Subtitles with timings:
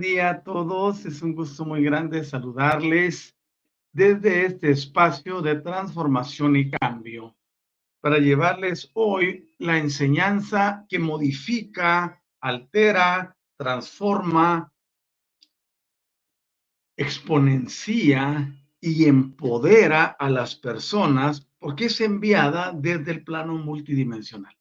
[0.00, 1.04] Buen día a todos.
[1.04, 3.36] Es un gusto muy grande saludarles
[3.92, 7.36] desde este espacio de transformación y cambio
[8.00, 14.72] para llevarles hoy la enseñanza que modifica, altera, transforma,
[16.96, 24.59] exponencia y empodera a las personas porque es enviada desde el plano multidimensional.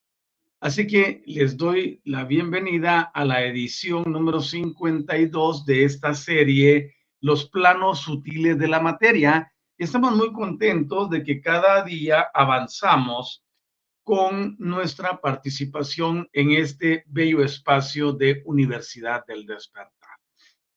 [0.61, 7.49] Así que les doy la bienvenida a la edición número 52 de esta serie, Los
[7.49, 13.41] planos sutiles de la materia, estamos muy contentos de que cada día avanzamos
[14.03, 20.17] con nuestra participación en este bello espacio de Universidad del Despertar.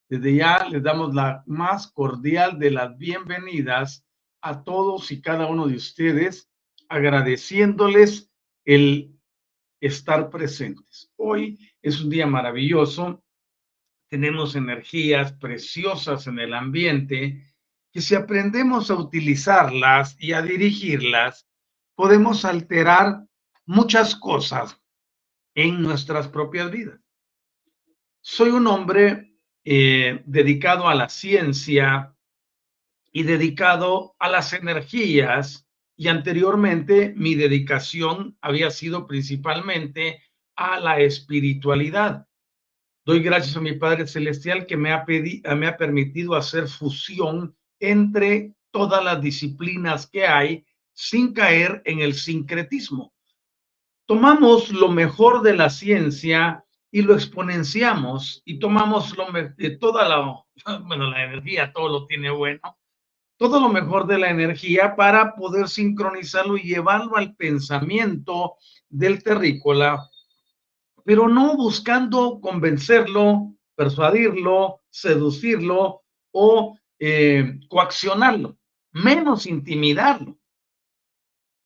[0.09, 4.05] Desde ya les damos la más cordial de las bienvenidas
[4.43, 6.49] a todos y cada uno de ustedes,
[6.89, 8.31] agradeciéndoles
[8.65, 9.19] el
[9.83, 11.13] estar presentes.
[11.17, 13.25] Hoy es un día maravilloso,
[14.09, 17.53] tenemos energías preciosas en el ambiente
[17.91, 21.49] que si aprendemos a utilizarlas y a dirigirlas,
[21.97, 23.25] podemos alterar
[23.67, 24.81] muchas cosas
[25.55, 27.01] en nuestras propias vidas.
[28.21, 32.15] Soy un hombre eh, dedicado a la ciencia
[33.11, 35.67] y dedicado a las energías
[36.03, 40.21] y anteriormente mi dedicación había sido principalmente
[40.57, 42.27] a la espiritualidad.
[43.05, 45.07] Doy gracias a mi Padre Celestial que me ha,
[45.77, 53.15] permitido hacer fusión entre todas las disciplinas que hay sin caer en el sincretismo.
[54.05, 59.27] Tomamos lo mejor de la ciencia y lo exponenciamos y tomamos lo
[59.57, 60.43] de toda la,
[60.85, 62.77] bueno, la energía, todo lo tiene bueno,
[63.43, 68.55] todo lo mejor de la energía para poder sincronizarlo y llevarlo al pensamiento
[68.89, 70.09] del terrícola,
[71.05, 78.59] pero no buscando convencerlo, persuadirlo, seducirlo o eh, coaccionarlo,
[78.93, 80.39] menos intimidarlo.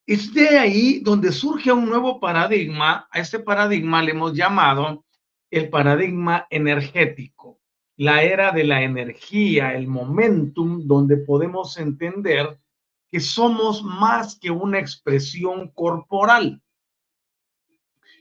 [0.07, 3.07] Es de ahí donde surge un nuevo paradigma.
[3.11, 5.05] A este paradigma le hemos llamado
[5.51, 7.56] el paradigma energético,
[7.97, 12.59] la era de la energía, el momentum, donde podemos entender
[13.09, 16.61] que somos más que una expresión corporal,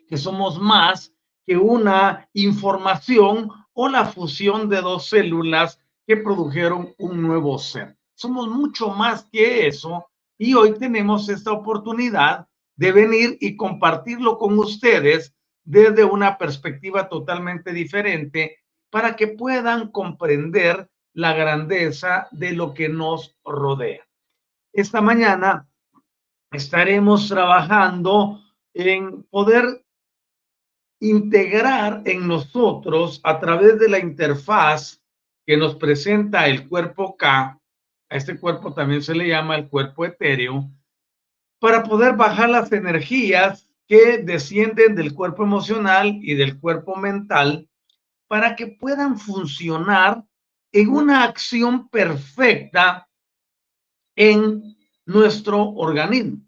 [0.08, 1.14] que somos más
[1.46, 7.98] que una información o la fusión de dos células que produjeron un nuevo ser.
[8.14, 10.08] Somos mucho más que eso
[10.38, 12.48] y hoy tenemos esta oportunidad
[12.78, 15.34] de venir y compartirlo con ustedes
[15.64, 18.60] desde una perspectiva totalmente diferente
[18.96, 24.08] para que puedan comprender la grandeza de lo que nos rodea.
[24.72, 25.68] esta mañana
[26.50, 28.40] estaremos trabajando
[28.74, 29.86] en poder
[31.02, 35.04] integrar en nosotros a través de la interfaz
[35.46, 37.60] que nos presenta el cuerpo K, a
[38.16, 40.72] este cuerpo también se le llama el cuerpo etéreo,
[41.60, 47.68] para poder bajar las energías que descienden del cuerpo emocional y del cuerpo mental
[48.28, 50.24] para que puedan funcionar
[50.72, 53.08] en una acción perfecta
[54.16, 54.76] en
[55.06, 56.42] nuestro organismo.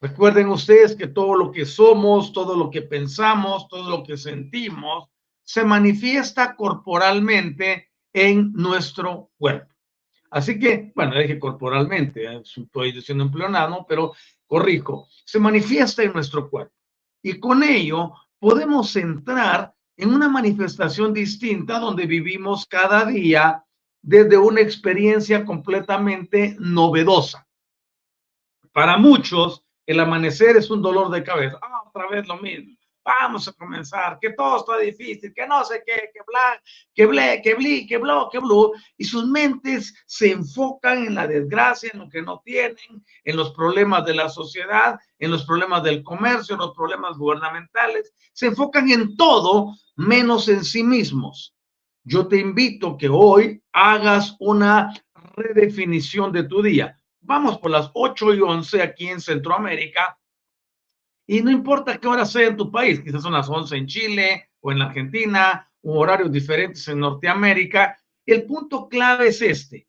[0.00, 5.08] Recuerden ustedes que todo lo que somos, todo lo que pensamos, todo lo que sentimos,
[5.42, 9.72] se manifiesta corporalmente en nuestro cuerpo.
[10.30, 12.42] Así que, bueno, dije corporalmente, ¿eh?
[12.42, 14.12] estoy diciendo empleonado, pero
[14.46, 16.74] corrijo, se manifiesta en nuestro cuerpo.
[17.22, 23.64] Y con ello podemos entrar en una manifestación distinta donde vivimos cada día
[24.02, 27.46] desde una experiencia completamente novedosa.
[28.72, 31.58] Para muchos, el amanecer es un dolor de cabeza.
[31.62, 32.76] Ah, otra vez lo mismo.
[33.04, 36.62] Vamos a comenzar, que todo está difícil, que no sé qué, que bla,
[36.94, 38.72] que ble, que bli, que blo, que blue.
[38.96, 43.52] Y sus mentes se enfocan en la desgracia, en lo que no tienen, en los
[43.52, 48.12] problemas de la sociedad, en los problemas del comercio, en los problemas gubernamentales.
[48.32, 51.54] Se enfocan en todo menos en sí mismos.
[52.04, 54.92] Yo te invito que hoy hagas una
[55.36, 60.18] redefinición de tu día vamos por las 8 y 11 aquí en Centroamérica.
[61.26, 64.50] Y no importa qué hora sea en tu país, quizás son las 11 en Chile
[64.60, 67.98] o en la Argentina, o horarios diferentes en Norteamérica.
[68.26, 69.86] El punto clave es este.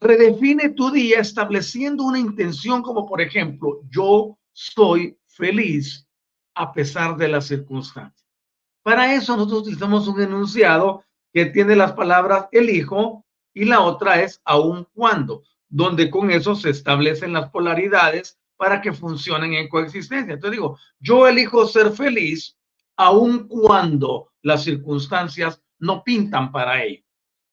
[0.00, 6.06] Redefine tu día estableciendo una intención como por ejemplo, yo soy feliz
[6.54, 8.26] a pesar de las circunstancias.
[8.82, 13.24] Para eso nosotros utilizamos un enunciado que tiene las palabras elijo
[13.54, 18.92] y la otra es aun cuando donde con eso se establecen las polaridades para que
[18.92, 20.34] funcionen en coexistencia.
[20.34, 22.56] Entonces digo, yo elijo ser feliz
[22.96, 27.02] aun cuando las circunstancias no pintan para ello.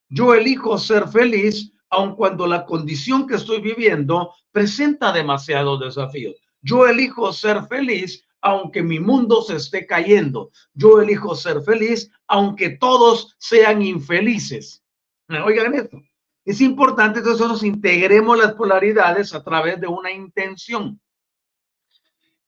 [0.07, 6.35] Yo elijo ser feliz aun cuando la condición que estoy viviendo presenta demasiados desafíos.
[6.61, 10.51] Yo elijo ser feliz aunque mi mundo se esté cayendo.
[10.75, 14.83] Yo elijo ser feliz aunque todos sean infelices.
[15.27, 16.00] Oigan esto.
[16.49, 20.99] Es importante que nosotros integremos las polaridades a través de una intención.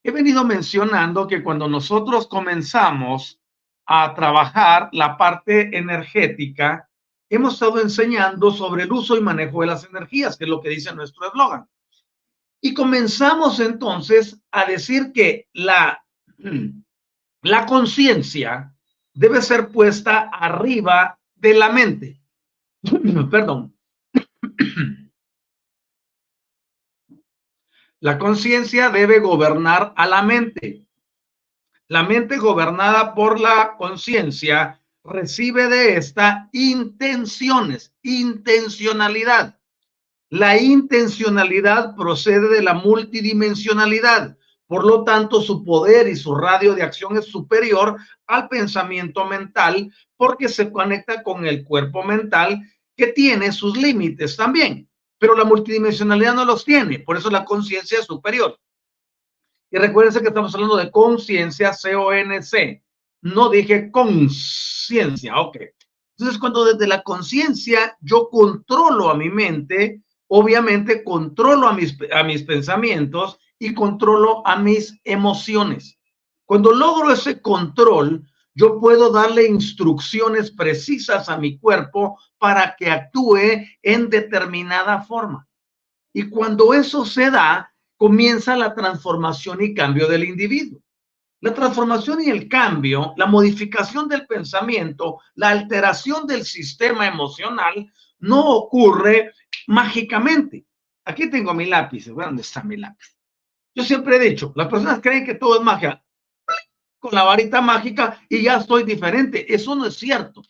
[0.01, 3.39] He venido mencionando que cuando nosotros comenzamos
[3.85, 6.89] a trabajar la parte energética,
[7.29, 10.69] hemos estado enseñando sobre el uso y manejo de las energías, que es lo que
[10.69, 11.69] dice nuestro eslogan.
[12.59, 16.03] Y comenzamos entonces a decir que la,
[17.43, 18.75] la conciencia
[19.13, 22.19] debe ser puesta arriba de la mente.
[23.29, 23.75] Perdón.
[27.99, 30.87] La conciencia debe gobernar a la mente.
[31.87, 39.59] La mente gobernada por la conciencia recibe de esta intenciones, intencionalidad.
[40.29, 44.35] La intencionalidad procede de la multidimensionalidad.
[44.65, 49.93] Por lo tanto, su poder y su radio de acción es superior al pensamiento mental
[50.17, 52.63] porque se conecta con el cuerpo mental
[53.01, 54.87] que tiene sus límites también,
[55.17, 58.59] pero la multidimensionalidad no los tiene, por eso la conciencia es superior.
[59.71, 62.83] Y recuérdense que estamos hablando de conciencia, C-O-N-C.
[63.23, 65.57] No dije conciencia, ok.
[66.15, 72.21] Entonces, cuando desde la conciencia yo controlo a mi mente, obviamente controlo a mis, a
[72.23, 75.97] mis pensamientos y controlo a mis emociones.
[76.45, 83.65] Cuando logro ese control, yo puedo darle instrucciones precisas a mi cuerpo para que actúe
[83.81, 85.47] en determinada forma.
[86.13, 90.81] Y cuando eso se da, comienza la transformación y cambio del individuo.
[91.39, 98.45] La transformación y el cambio, la modificación del pensamiento, la alteración del sistema emocional no
[98.47, 99.33] ocurre
[99.67, 100.65] mágicamente.
[101.05, 102.05] Aquí tengo mi lápiz.
[102.05, 103.17] ¿Dónde está mi lápiz?
[103.73, 106.03] Yo siempre he dicho, las personas creen que todo es magia
[107.01, 109.53] con la varita mágica y ya estoy diferente.
[109.53, 110.43] Eso no es cierto.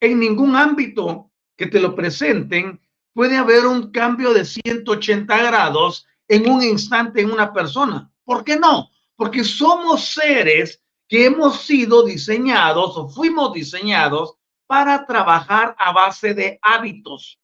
[0.00, 2.80] En ningún ámbito que te lo presenten
[3.12, 8.10] puede haber un cambio de 180 grados en un instante en una persona.
[8.24, 8.90] ¿Por qué no?
[9.16, 14.36] Porque somos seres que hemos sido diseñados o fuimos diseñados
[14.68, 17.40] para trabajar a base de hábitos.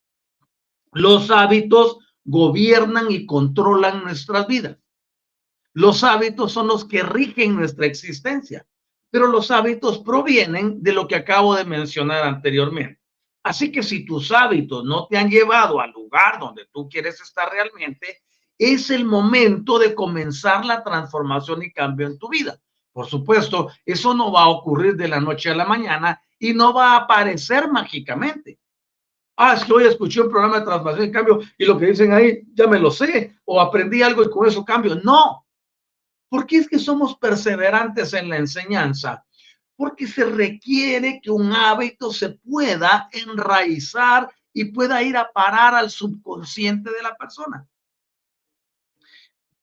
[0.93, 4.77] Los hábitos gobiernan y controlan nuestras vidas.
[5.73, 8.65] Los hábitos son los que rigen nuestra existencia,
[9.09, 13.01] pero los hábitos provienen de lo que acabo de mencionar anteriormente.
[13.43, 17.51] Así que si tus hábitos no te han llevado al lugar donde tú quieres estar
[17.51, 18.23] realmente,
[18.57, 22.59] es el momento de comenzar la transformación y cambio en tu vida.
[22.93, 26.73] Por supuesto, eso no va a ocurrir de la noche a la mañana y no
[26.73, 28.59] va a aparecer mágicamente.
[29.35, 32.13] Ah, es que hoy escuché un programa de transformación y cambio y lo que dicen
[32.13, 34.95] ahí ya me lo sé o aprendí algo y con eso cambio.
[35.03, 35.42] No,
[36.33, 39.23] porque es que somos perseverantes en la enseñanza
[39.75, 45.91] porque se requiere que un hábito se pueda enraizar y pueda ir a parar al
[45.91, 47.67] subconsciente de la persona.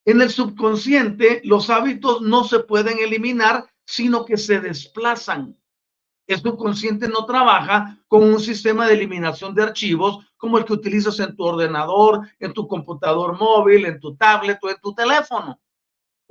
[0.04, 5.58] En el subconsciente, los hábitos no se pueden eliminar, sino que se desplazan.
[6.28, 11.18] El subconsciente no trabaja con un sistema de eliminación de archivos como el que utilizas
[11.18, 15.58] en tu ordenador, en tu computador móvil, en tu tablet o en tu teléfono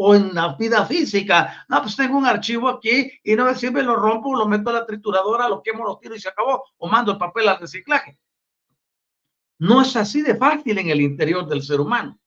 [0.02, 1.66] o en la vida física.
[1.68, 4.74] No, pues tengo un archivo aquí y no me sirve, lo rompo, lo meto a
[4.74, 6.64] la trituradora, lo quemo, lo tiro y se acabó.
[6.78, 8.18] O mando el papel al reciclaje.
[9.58, 12.18] No es así de fácil en el interior del ser humano.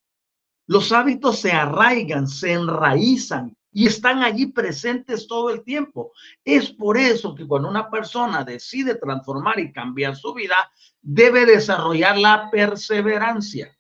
[0.67, 6.13] Los hábitos se arraigan, se enraizan y están allí presentes todo el tiempo.
[6.45, 10.57] Es por eso que cuando una persona decide transformar y cambiar su vida,
[11.01, 13.75] debe desarrollar la perseverancia,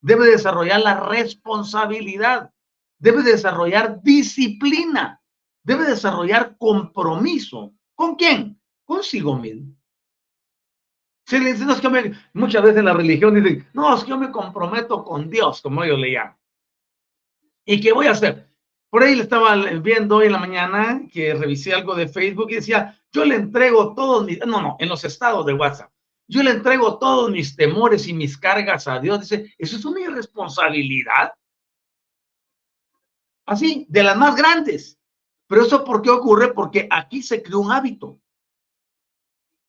[0.00, 2.53] debe desarrollar la responsabilidad,
[3.04, 5.20] debe desarrollar disciplina,
[5.62, 7.74] debe desarrollar compromiso.
[7.94, 8.58] ¿Con quién?
[8.82, 9.76] Consigo mismo.
[11.26, 14.10] Se le dice, no, es que muchas veces en la religión dicen, no, es que
[14.10, 16.38] yo me comprometo con Dios, como ellos le llaman.
[17.66, 18.48] ¿Y qué voy a hacer?
[18.88, 22.56] Por ahí le estaba viendo hoy en la mañana que revisé algo de Facebook y
[22.56, 25.90] decía, yo le entrego todos mis, no, no, en los estados de WhatsApp,
[26.26, 29.20] yo le entrego todos mis temores y mis cargas a Dios.
[29.20, 31.32] Dice, eso es una irresponsabilidad
[33.46, 34.98] así, de las más grandes.
[35.46, 36.52] Pero eso por qué ocurre?
[36.52, 38.18] Porque aquí se creó un hábito.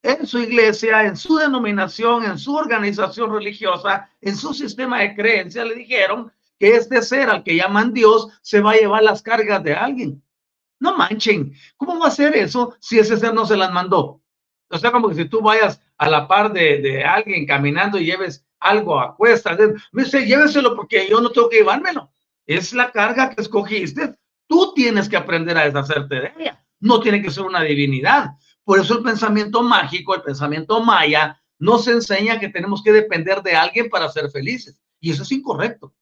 [0.02, 5.66] En su iglesia, en su denominación, en su organización religiosa, en su sistema de creencia,
[5.66, 9.64] le dijeron que este ser al que llaman Dios se va a llevar las cargas
[9.64, 10.24] de alguien.
[10.80, 14.22] No manchen, ¿cómo va a ser eso si ese ser no se las mandó?
[14.70, 18.06] O sea, como que si tú vayas a la par de, de alguien caminando y
[18.06, 19.58] lleves algo a cuestas,
[19.92, 22.12] me dice, lléveselo porque yo no tengo que llevármelo.
[22.46, 24.16] Es la carga que escogiste.
[24.48, 26.66] Tú tienes que aprender a deshacerte de ella.
[26.80, 28.32] No tiene que ser una divinidad.
[28.64, 33.56] Por eso el pensamiento mágico, el pensamiento maya, nos enseña que tenemos que depender de
[33.56, 34.82] alguien para ser felices.
[35.00, 35.94] Y eso es incorrecto.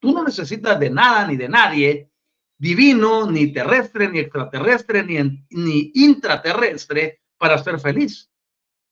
[0.00, 2.10] Tú no necesitas de nada ni de nadie,
[2.56, 8.30] divino, ni terrestre, ni extraterrestre, ni, ni intraterrestre, para ser feliz.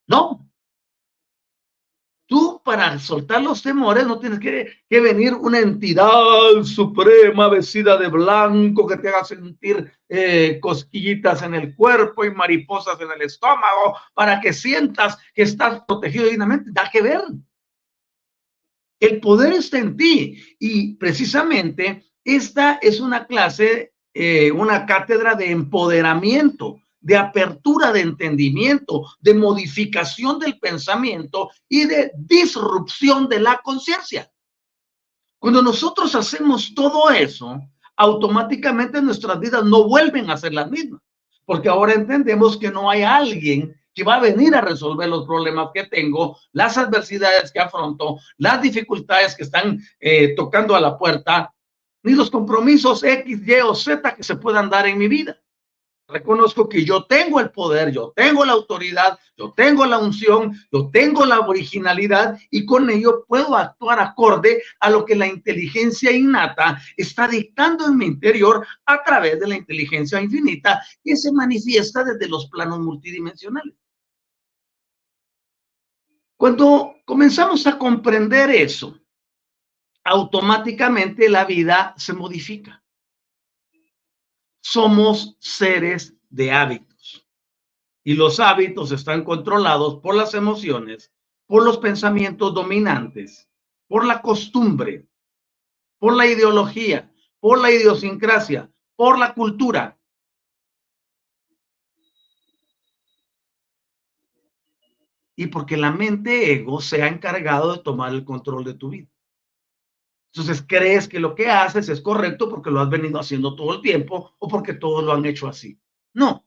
[0.07, 0.46] No,
[2.29, 6.11] Tú para soltar los temores no tienes que, venir una entidad
[6.65, 13.01] suprema vestida de blanco que te haga sentir eh, cosquillitas en el cuerpo y mariposas
[13.01, 16.71] en el estómago para que sientas que estás protegido dignamente.
[16.73, 17.23] Da que ver.
[18.99, 25.53] El poder está en ti y precisamente esta es una clase, eh, una cátedra de
[25.53, 34.29] empoderamiento de apertura de entendimiento, de modificación del pensamiento y de disrupción de la conciencia.
[35.39, 37.61] Cuando nosotros hacemos todo eso,
[37.97, 41.01] automáticamente nuestras vidas no vuelven a ser las mismas,
[41.45, 45.69] porque ahora entendemos que no hay alguien que va a venir a resolver los problemas
[45.73, 51.55] que tengo, las adversidades que afronto, las dificultades que están eh, tocando a la puerta,
[52.03, 55.41] ni los compromisos X, Y o Z que se puedan dar en mi vida.
[56.09, 60.89] Reconozco que yo tengo el poder, yo tengo la autoridad, yo tengo la unción, yo
[60.93, 66.81] tengo la originalidad y con ello puedo actuar acorde a lo que la inteligencia innata
[66.97, 72.29] está dictando en mi interior a través de la inteligencia infinita que se manifiesta desde
[72.29, 73.75] los planos multidimensionales.
[76.37, 78.97] Cuando comenzamos a comprender eso,
[80.05, 82.85] automáticamente la vida se modifica
[84.69, 87.25] somos seres de hábitos.
[88.03, 91.13] Y los hábitos están controlados por las emociones,
[91.47, 93.49] por los pensamientos dominantes,
[93.87, 95.07] por la costumbre,
[95.99, 99.97] por la ideología, por la idiosincrasia, por la cultura.
[105.37, 109.16] Y porque la mente ego se ha encargado de tomar el control de tu vida.
[110.37, 113.81] Entonces crees que lo que haces es correcto porque lo has venido haciendo todo el
[113.81, 115.81] tiempo o porque todos lo han hecho así.
[116.13, 116.47] No,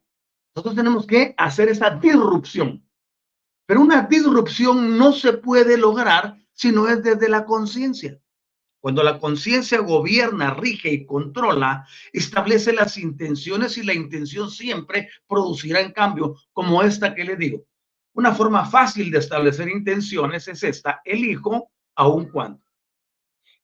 [0.53, 2.87] nosotros tenemos que hacer esa disrupción.
[3.65, 8.21] Pero una disrupción no se puede lograr si no es desde la conciencia.
[8.79, 15.81] Cuando la conciencia gobierna, rige y controla, establece las intenciones y la intención siempre producirá
[15.81, 17.65] en cambio, como esta que le digo.
[18.13, 22.68] Una forma fácil de establecer intenciones es esta, elijo aun cuando.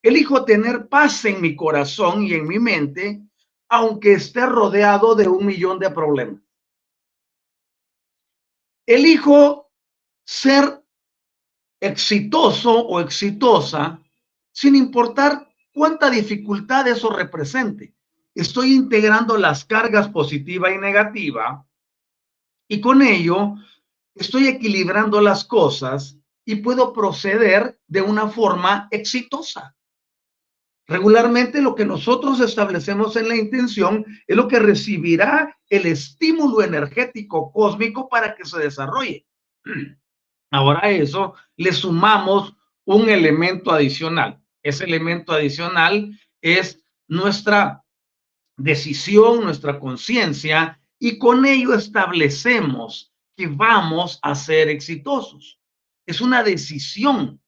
[0.06, 3.20] Elijo tener paz en mi corazón y en mi mente,
[3.68, 6.40] aunque esté rodeado de un millón de problemas.
[8.86, 9.68] Elijo
[10.24, 10.80] ser
[11.80, 14.00] exitoso o exitosa
[14.52, 17.92] sin importar cuánta dificultad eso represente.
[18.32, 21.66] Estoy integrando las cargas positiva y negativa
[22.68, 23.56] y con ello
[24.14, 29.75] estoy equilibrando las cosas y puedo proceder de una forma exitosa.
[30.88, 37.50] Regularmente lo que nosotros establecemos en la intención es lo que recibirá el estímulo energético
[37.52, 39.26] cósmico para que se desarrolle.
[40.50, 44.40] Ahora a eso le sumamos un elemento adicional.
[44.62, 47.84] Ese elemento adicional es nuestra
[48.56, 55.60] decisión, nuestra conciencia, y con ello establecemos que vamos a ser exitosos.
[56.06, 57.40] Es una decisión.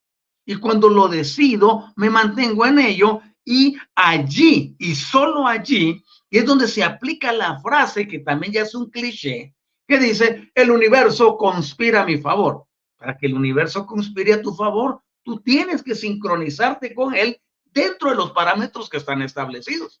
[0.45, 6.67] Y cuando lo decido, me mantengo en ello y allí, y solo allí, es donde
[6.67, 9.55] se aplica la frase que también ya es un cliché,
[9.87, 12.67] que dice, el universo conspira a mi favor.
[12.95, 18.11] Para que el universo conspire a tu favor, tú tienes que sincronizarte con él dentro
[18.11, 19.99] de los parámetros que están establecidos.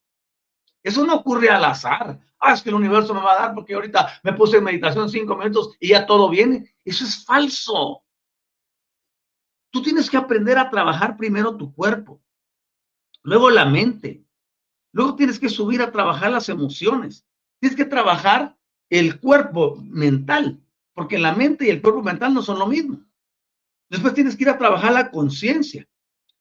[0.83, 2.19] Eso no ocurre al azar.
[2.39, 5.09] Ah, es que el universo me va a dar porque ahorita me puse en meditación
[5.09, 6.75] cinco minutos y ya todo viene.
[6.85, 8.03] Eso es falso.
[9.71, 12.21] Tú tienes que aprender a trabajar primero tu cuerpo
[13.23, 14.23] luego la mente,
[14.91, 17.25] luego tienes que subir a trabajar las emociones,
[17.59, 18.57] tienes que trabajar
[18.89, 20.59] el cuerpo mental,
[20.93, 22.99] porque la mente y el cuerpo mental no son lo mismo.
[23.89, 25.87] Después tienes que ir a trabajar la conciencia,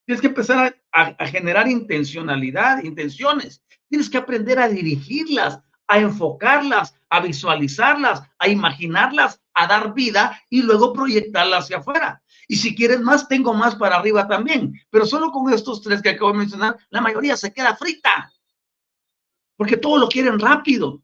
[0.05, 7.21] tienes que empezar a, generar intencionalidad, intenciones, tienes que aprender a dirigirlas, a enfocarlas, a
[7.21, 12.23] visualizarlas, a imaginarlas, a dar vida y luego proyectarlas hacia afuera.
[12.51, 14.73] Y si quieres más, tengo más para arriba también.
[14.91, 18.33] Pero solo con estos tres que acabo de mencionar, la mayoría se queda frita.
[19.55, 21.03] Porque todo lo quieren rápido.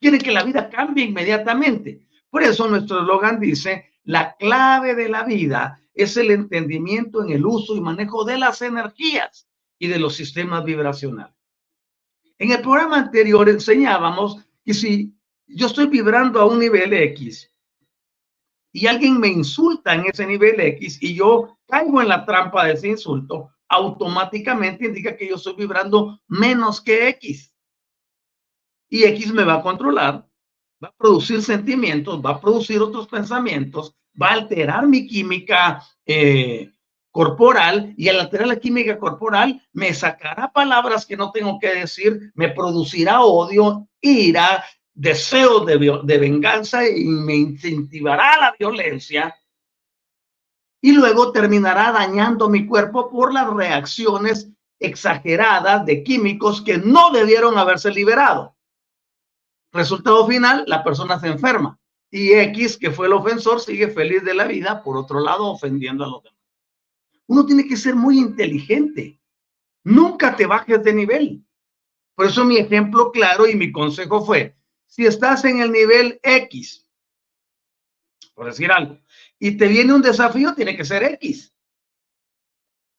[0.00, 2.00] Quieren que la vida cambie inmediatamente.
[2.28, 7.46] Por eso nuestro eslogan dice, la clave de la vida es el entendimiento en el
[7.46, 9.46] uso y manejo de las energías
[9.78, 11.36] y de los sistemas vibracionales.
[12.36, 17.53] En el programa anterior enseñábamos que si yo estoy vibrando a un nivel X
[18.74, 22.72] y alguien me insulta en ese nivel X y yo caigo en la trampa de
[22.72, 27.54] ese insulto, automáticamente indica que yo estoy vibrando menos que X.
[28.90, 30.26] Y X me va a controlar,
[30.82, 36.72] va a producir sentimientos, va a producir otros pensamientos, va a alterar mi química eh,
[37.12, 42.32] corporal y al alterar la química corporal me sacará palabras que no tengo que decir,
[42.34, 49.34] me producirá odio, ira, deseo de, venganza y me incentivará la violencia
[50.80, 57.58] y luego terminará dañando mi cuerpo por las reacciones exageradas de químicos que no debieron
[57.58, 58.56] haberse liberado.
[59.72, 61.78] Resultado final, la persona se enferma
[62.10, 66.04] y X, que fue el ofensor, sigue feliz de la vida, por otro lado, ofendiendo
[66.04, 66.38] a los demás.
[67.26, 69.20] Uno tiene que ser muy inteligente.
[69.82, 71.44] Nunca te bajes de nivel.
[72.14, 74.56] Por eso mi ejemplo claro y mi consejo fue,
[74.94, 76.88] si estás en el nivel X,
[78.32, 79.00] por decir algo,
[79.40, 81.52] y te viene un desafío, tiene que ser X.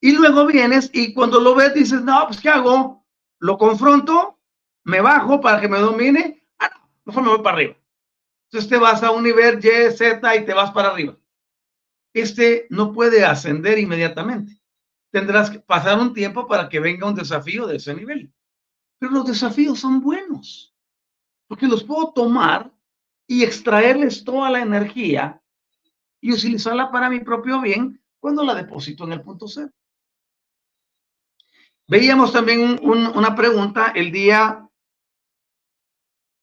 [0.02, 3.08] Y luego vienes y cuando lo ves dices, no, pues ¿qué hago?
[3.40, 4.42] Lo confronto,
[4.84, 7.78] me bajo para que me domine, ah, no, mejor me voy para arriba.
[8.50, 11.18] Entonces te vas a un nivel Y, Z y te vas para arriba.
[12.14, 14.62] Este no puede ascender inmediatamente.
[15.12, 18.34] Tendrás que pasar un tiempo para que venga un desafío de ese nivel.
[19.00, 20.75] Pero los desafíos son buenos
[21.48, 22.72] porque los puedo tomar
[23.28, 25.42] y extraerles toda la energía
[26.22, 29.72] y utilizarla para mi propio bien cuando la deposito en el punto cero.
[31.88, 34.68] Veíamos también una pregunta el día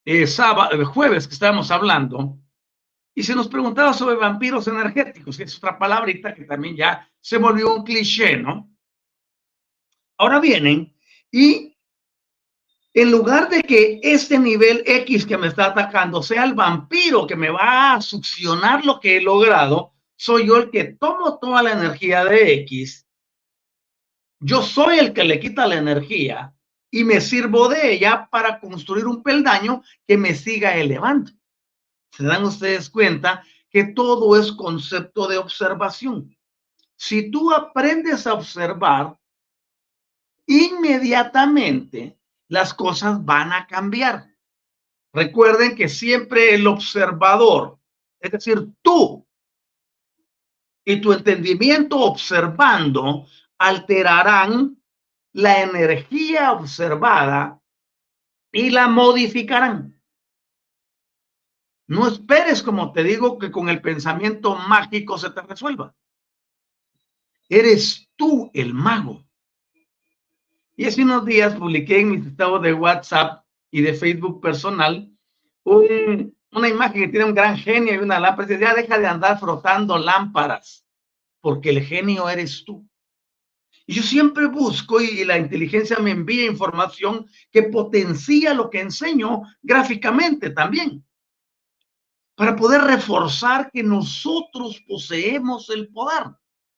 [0.05, 2.39] eh, sábado, jueves que estábamos hablando,
[3.15, 7.39] y se nos preguntaba sobre vampiros energéticos, que es otra palabrita que también ya se
[7.39, 8.71] volvió un cliché, ¿no?
[10.17, 10.97] Ahora vienen
[11.31, 11.72] y
[12.95, 17.37] en lugar de que este nivel X que me está atacando sea el vampiro que
[17.37, 21.73] me va a succionar lo que he logrado, soy yo el que tomo toda la
[21.73, 23.07] energía de X.
[24.41, 26.55] Yo soy el que le quita la energía
[26.91, 31.33] y me sirvo de ella para construir un peldaño que me siga elevando.
[32.11, 36.37] ¿Se dan ustedes cuenta que todo es concepto de observación?
[36.97, 39.19] Si tú aprendes a observar,
[40.47, 42.19] inmediatamente
[42.53, 44.37] las cosas van a cambiar.
[45.11, 47.79] Recuerden que siempre el observador,
[48.21, 49.27] es decir, tú
[50.85, 54.77] y tu entendimiento observando, alterarán
[55.33, 57.59] la energía observada
[58.53, 59.99] y la modificarán.
[61.87, 65.95] No esperes, como te digo, que con el pensamiento mágico se te resuelva.
[67.49, 69.25] Eres tú el mago.
[70.77, 75.09] Y hace unos días publiqué en mi estado de WhatsApp y de Facebook personal
[75.65, 78.49] una imagen que tiene un gran genio y una lámpara.
[78.49, 80.85] Dice, ya deja de andar frotando lámparas,
[81.41, 82.87] porque el genio eres tú.
[83.87, 89.43] Y yo siempre busco y la inteligencia me envía información que potencia lo que enseño
[89.61, 91.05] gráficamente también,
[92.35, 96.25] para poder reforzar que nosotros poseemos el poder,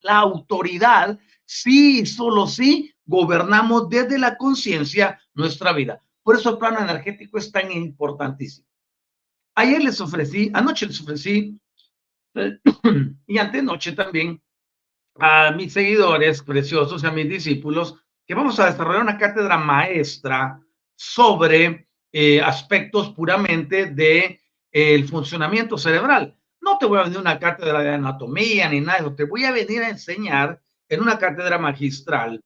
[0.01, 6.03] la autoridad, sí, solo sí, gobernamos desde la conciencia nuestra vida.
[6.23, 8.67] Por eso el plano energético es tan importantísimo.
[9.57, 11.61] Ayer les ofrecí, anoche les ofrecí,
[13.27, 14.43] y antenoche también,
[15.17, 17.95] a mis seguidores preciosos, a mis discípulos,
[18.27, 20.61] que vamos a desarrollar una cátedra maestra
[20.97, 24.41] sobre eh, aspectos puramente de
[24.73, 26.37] el funcionamiento cerebral.
[26.61, 29.83] No te voy a venir una cátedra de anatomía ni nada, te voy a venir
[29.83, 32.43] a enseñar en una cátedra magistral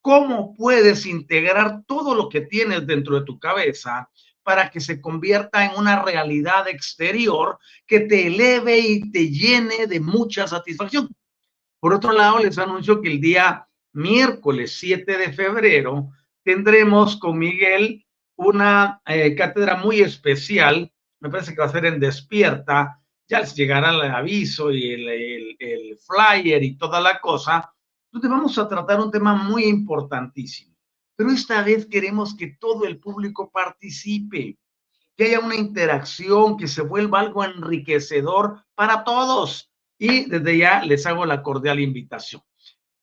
[0.00, 4.10] cómo puedes integrar todo lo que tienes dentro de tu cabeza
[4.42, 10.00] para que se convierta en una realidad exterior que te eleve y te llene de
[10.00, 11.08] mucha satisfacción.
[11.80, 16.10] Por otro lado, les anuncio que el día miércoles 7 de febrero
[16.42, 18.06] tendremos con Miguel
[18.36, 23.54] una eh, cátedra muy especial, me parece que va a ser en Despierta, ya les
[23.54, 27.74] llegará el aviso y el, el flyer y toda la cosa,
[28.10, 30.74] donde vamos a tratar un tema muy importantísimo.
[31.16, 34.56] Pero esta vez queremos que todo el público participe,
[35.16, 39.70] que haya una interacción, que se vuelva algo enriquecedor para todos.
[39.98, 42.40] Y desde ya les hago la cordial invitación.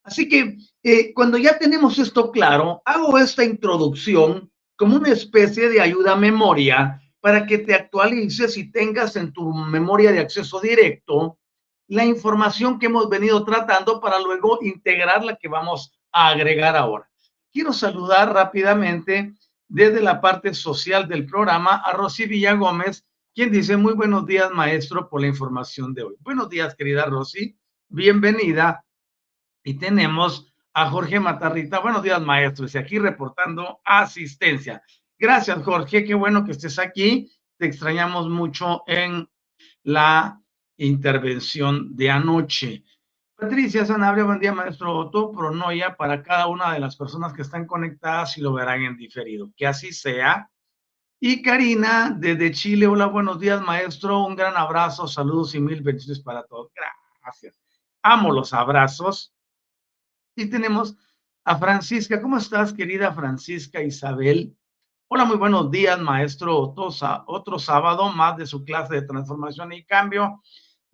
[0.01, 5.81] Así que eh, cuando ya tenemos esto claro, hago esta introducción como una especie de
[5.81, 11.39] ayuda a memoria para que te actualices y tengas en tu memoria de acceso directo
[11.87, 17.09] la información que hemos venido tratando para luego integrar la que vamos a agregar ahora.
[17.51, 19.33] Quiero saludar rápidamente
[19.67, 25.09] desde la parte social del programa a Rosy Villagómez, quien dice muy buenos días, maestro,
[25.09, 26.15] por la información de hoy.
[26.19, 28.85] Buenos días, querida Rosy, bienvenida.
[29.63, 31.79] Y tenemos a Jorge Matarrita.
[31.79, 32.67] Buenos días, maestro.
[32.71, 34.81] Y aquí reportando asistencia.
[35.17, 36.03] Gracias, Jorge.
[36.03, 37.31] Qué bueno que estés aquí.
[37.57, 39.29] Te extrañamos mucho en
[39.83, 40.41] la
[40.77, 42.83] intervención de anoche.
[43.35, 45.31] Patricia Sanabria, buen día, maestro Otto.
[45.31, 49.51] Pronoya para cada una de las personas que están conectadas y lo verán en diferido.
[49.57, 50.49] Que así sea.
[51.19, 54.23] Y Karina, desde Chile, hola, buenos días, maestro.
[54.23, 56.71] Un gran abrazo, saludos y mil bendiciones para todos.
[57.21, 57.59] Gracias.
[58.03, 59.33] Amo los abrazos.
[60.35, 60.95] Y tenemos
[61.43, 62.21] a Francisca.
[62.21, 64.55] ¿Cómo estás, querida Francisca Isabel?
[65.07, 66.89] Hola, muy buenos días, maestro Otto.
[67.27, 70.41] Otro sábado más de su clase de transformación y cambio.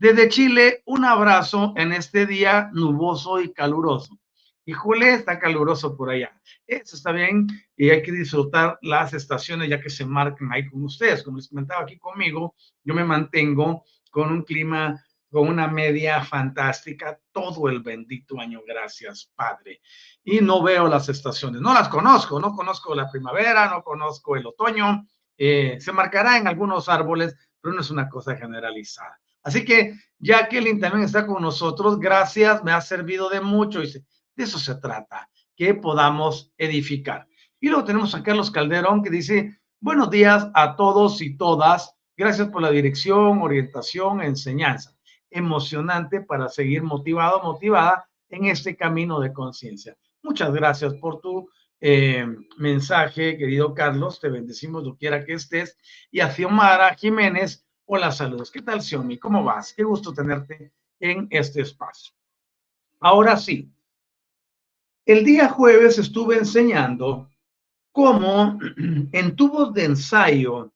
[0.01, 4.17] Desde Chile, un abrazo en este día nuboso y caluroso.
[4.65, 6.35] Híjole, está caluroso por allá.
[6.65, 7.45] Eso está bien
[7.77, 11.21] y hay que disfrutar las estaciones ya que se marcan ahí con ustedes.
[11.21, 17.19] Como les comentaba aquí conmigo, yo me mantengo con un clima, con una media fantástica
[17.31, 18.61] todo el bendito año.
[18.65, 19.81] Gracias, Padre.
[20.23, 24.47] Y no veo las estaciones, no las conozco, no conozco la primavera, no conozco el
[24.47, 25.05] otoño.
[25.37, 29.20] Eh, se marcará en algunos árboles, pero no es una cosa generalizada.
[29.43, 31.99] Así que Jacqueline también está con nosotros.
[31.99, 33.81] Gracias, me ha servido de mucho.
[33.81, 37.27] Dice, de eso se trata, que podamos edificar.
[37.59, 41.95] Y luego tenemos a Carlos Calderón que dice, buenos días a todos y todas.
[42.15, 44.95] Gracias por la dirección, orientación, enseñanza.
[45.29, 49.95] Emocionante para seguir motivado, motivada en este camino de conciencia.
[50.23, 51.49] Muchas gracias por tu
[51.79, 52.25] eh,
[52.57, 54.19] mensaje, querido Carlos.
[54.19, 55.77] Te bendecimos donde quiera que estés.
[56.11, 58.49] Y a Xiomara Jiménez, Hola, saludos.
[58.49, 59.17] ¿Qué tal, Xiaomi?
[59.17, 59.73] ¿Cómo vas?
[59.73, 62.13] Qué gusto tenerte en este espacio.
[63.01, 63.69] Ahora sí,
[65.05, 67.29] el día jueves estuve enseñando
[67.91, 68.57] cómo
[69.11, 70.71] en tubos de ensayo,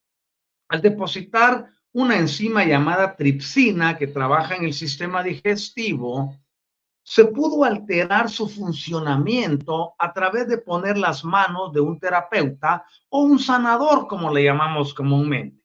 [0.67, 6.35] al depositar una enzima llamada tripsina que trabaja en el sistema digestivo,
[7.01, 13.21] se pudo alterar su funcionamiento a través de poner las manos de un terapeuta o
[13.21, 15.64] un sanador, como le llamamos comúnmente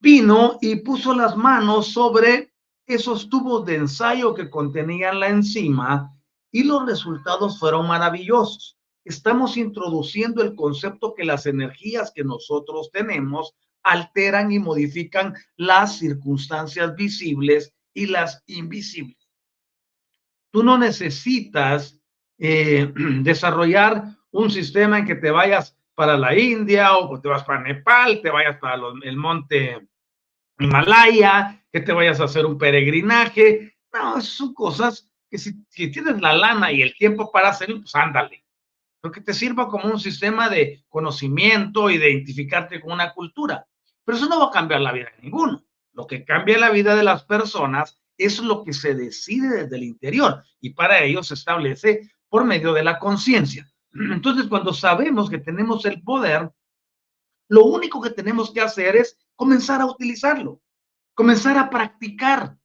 [0.00, 2.52] vino y puso las manos sobre
[2.86, 6.14] esos tubos de ensayo que contenían la enzima
[6.50, 8.78] y los resultados fueron maravillosos.
[9.04, 16.94] Estamos introduciendo el concepto que las energías que nosotros tenemos alteran y modifican las circunstancias
[16.94, 19.28] visibles y las invisibles.
[20.50, 21.98] Tú no necesitas
[22.38, 27.60] eh, desarrollar un sistema en que te vayas para la India o te vas para
[27.60, 29.88] Nepal, te vayas para el monte
[30.56, 33.76] Himalaya, que te vayas a hacer un peregrinaje.
[33.92, 38.44] No, son cosas que si, tienes la lana y el tiempo para hacerlo, pues ándale.
[39.00, 43.66] Pero que te sirva como un sistema de conocimiento y de identificarte con una cultura.
[44.04, 45.64] Pero eso no va a cambiar la vida de ninguno.
[45.94, 49.82] Lo que cambia la vida de las personas es lo que se decide desde el
[49.82, 53.68] interior y para ello se establece por medio de la conciencia.
[53.92, 56.52] Entonces, cuando sabemos que tenemos el poder,
[57.48, 60.60] lo único que tenemos que hacer es comenzar a utilizarlo,
[61.14, 62.58] comenzar a practicar,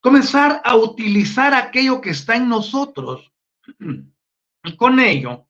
[0.00, 3.32] comenzar a utilizar aquello que está en nosotros
[4.64, 5.48] y con ello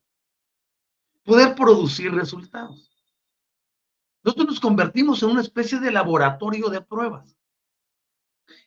[1.23, 2.89] poder producir resultados.
[4.23, 7.35] Nosotros nos convertimos en una especie de laboratorio de pruebas.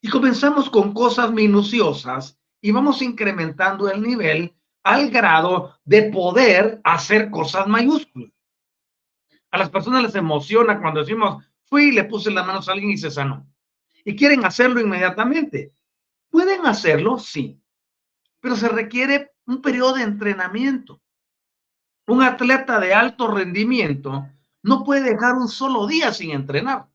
[0.00, 7.31] Y comenzamos con cosas minuciosas y vamos incrementando el nivel al grado de poder hacer
[7.31, 8.31] cosas mayúsculas.
[9.51, 12.90] A las personas les emociona cuando decimos, fui y le puse las manos a alguien
[12.90, 13.47] y se sanó.
[14.05, 15.73] Y quieren hacerlo inmediatamente.
[16.29, 17.61] Pueden hacerlo, sí,
[18.40, 21.01] pero se requiere un periodo de entrenamiento.
[22.07, 24.29] Un atleta de alto rendimiento
[24.62, 26.87] no puede dejar un solo día sin entrenar,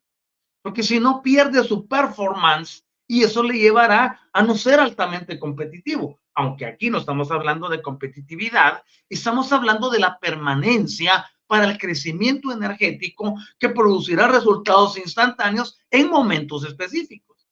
[0.62, 6.19] porque si no pierde su performance y eso le llevará a no ser altamente competitivo.
[6.35, 12.51] Aunque aquí no estamos hablando de competitividad, estamos hablando de la permanencia para el crecimiento
[12.51, 17.47] energético que producirá resultados instantáneos en momentos específicos.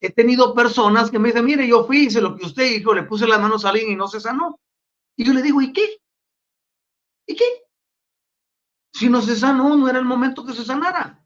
[0.00, 3.02] He tenido personas que me dicen, mire, yo fui, hice lo que usted dijo, le
[3.02, 4.60] puse las manos a alguien y no se sanó.
[5.16, 6.00] Y yo le digo, ¿y qué?
[7.26, 7.44] ¿Y qué?
[8.92, 11.24] Si no se sanó, no era el momento que se sanara.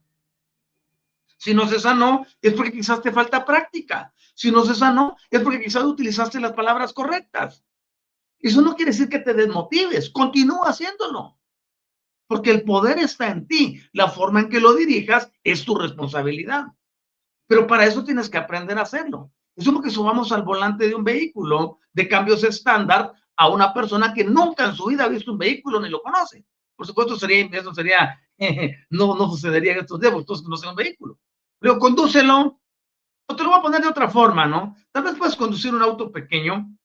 [1.43, 4.15] Si no se sanó, es porque quizás te falta práctica.
[4.33, 7.65] Si no se sanó, es porque quizás utilizaste las palabras correctas.
[8.39, 10.11] Eso no quiere decir que te desmotives.
[10.11, 11.41] Continúa haciéndolo.
[12.29, 13.83] Porque el poder está en ti.
[13.93, 16.67] La forma en que lo dirijas es tu responsabilidad.
[17.49, 19.33] Pero para eso tienes que aprender a hacerlo.
[19.57, 24.15] Es como que subamos al volante de un vehículo de cambios estándar a una persona
[24.15, 26.47] que nunca en su vida ha visto un vehículo ni lo conoce.
[26.77, 28.21] Por supuesto, eso sería,
[28.91, 31.19] no, no sucedería en estos días, porque todos conocen un vehículo.
[31.63, 32.61] Luego, condúcelo,
[33.29, 34.77] o te lo voy a poner de otra forma, ¿no?
[34.91, 36.77] Tal vez puedes conducir un auto pequeño,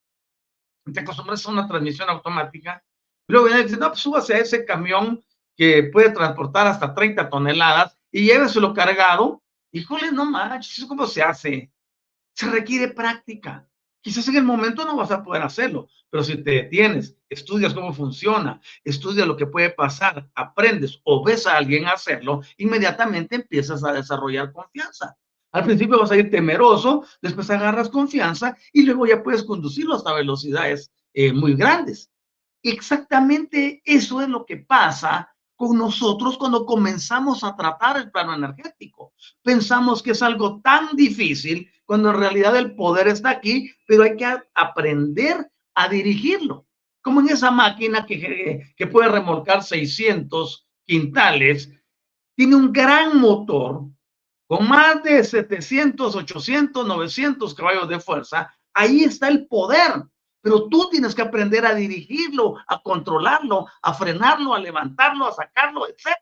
[0.93, 2.83] te acostumbras a una transmisión automática,
[3.27, 5.19] luego ya dices, no, pues súbase a ese camión
[5.55, 9.41] que puede transportar hasta 30 toneladas y lléveselo cargado.
[9.71, 11.71] Híjole, no manches, ¿eso cómo se hace?
[12.35, 13.66] Se requiere práctica.
[14.07, 17.91] Quizás en el momento no vas a poder hacerlo, pero si te detienes, estudias cómo
[17.91, 23.91] funciona, estudias lo que puede pasar, aprendes o ves a alguien hacerlo, inmediatamente empiezas a
[23.91, 25.17] desarrollar confianza.
[25.51, 30.13] Al principio vas a ir temeroso, después agarras confianza y luego ya puedes conducirlo hasta
[30.13, 32.09] velocidades eh, muy grandes.
[32.63, 39.11] Exactamente eso es lo que pasa con nosotros cuando comenzamos a tratar el plano energético.
[39.41, 44.15] Pensamos que es algo tan difícil cuando en realidad el poder está aquí, pero hay
[44.15, 46.67] que aprender a dirigirlo.
[47.01, 51.73] Como en esa máquina que, que puede remolcar 600 quintales,
[52.35, 53.85] tiene un gran motor
[54.45, 58.53] con más de 700, 800, 900 caballos de fuerza.
[58.73, 60.03] Ahí está el poder
[60.47, 65.85] pero tú tienes que aprender a dirigirlo, a controlarlo, a frenarlo, a levantarlo, a sacarlo,
[65.89, 66.15] etc.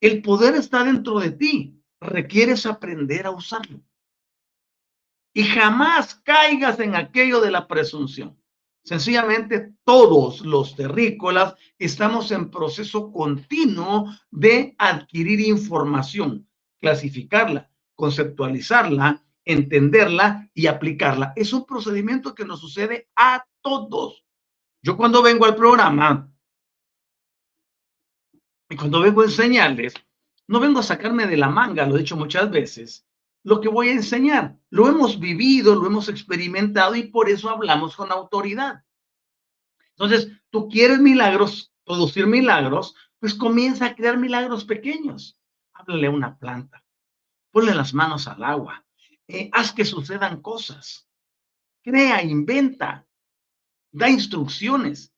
[0.00, 1.81] El poder está dentro de ti.
[2.02, 3.80] Requieres aprender a usarlo.
[5.34, 8.38] Y jamás caigas en aquello de la presunción.
[8.84, 16.48] Sencillamente todos los terrícolas estamos en proceso continuo de adquirir información,
[16.80, 21.32] clasificarla, conceptualizarla entenderla y aplicarla.
[21.36, 24.24] Es un procedimiento que nos sucede a todos.
[24.82, 26.32] Yo cuando vengo al programa
[28.68, 29.94] y cuando vengo a enseñarles,
[30.52, 33.06] no vengo a sacarme de la manga, lo he dicho muchas veces,
[33.42, 34.58] lo que voy a enseñar.
[34.68, 38.84] Lo hemos vivido, lo hemos experimentado y por eso hablamos con autoridad.
[39.96, 45.38] Entonces, tú quieres milagros, producir milagros, pues comienza a crear milagros pequeños.
[45.72, 46.84] Háblale a una planta,
[47.50, 48.84] ponle las manos al agua,
[49.28, 51.08] eh, haz que sucedan cosas.
[51.82, 53.06] Crea, inventa,
[53.90, 55.11] da instrucciones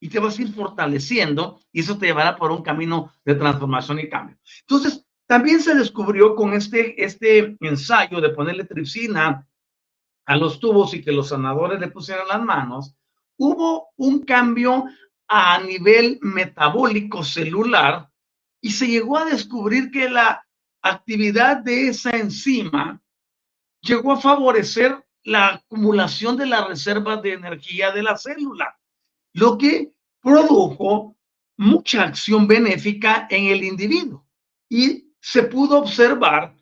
[0.00, 3.98] y te vas a ir fortaleciendo y eso te llevará por un camino de transformación
[3.98, 4.36] y cambio.
[4.60, 9.46] Entonces, también se descubrió con este, este ensayo de ponerle tripsina
[10.24, 12.94] a los tubos y que los sanadores le pusieran las manos,
[13.36, 14.84] hubo un cambio
[15.26, 18.10] a nivel metabólico celular
[18.60, 20.46] y se llegó a descubrir que la
[20.82, 23.00] actividad de esa enzima
[23.80, 28.77] llegó a favorecer la acumulación de las reservas de energía de la célula.
[29.38, 31.16] Lo que produjo
[31.56, 34.26] mucha acción benéfica en el individuo.
[34.68, 36.56] Y se pudo observar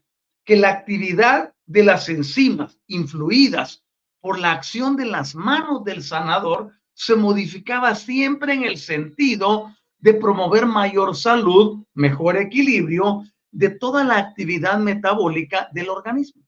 [0.45, 3.83] que la actividad de las enzimas influidas
[4.21, 10.15] por la acción de las manos del sanador se modificaba siempre en el sentido de
[10.15, 16.43] promover mayor salud, mejor equilibrio de toda la actividad metabólica del organismo.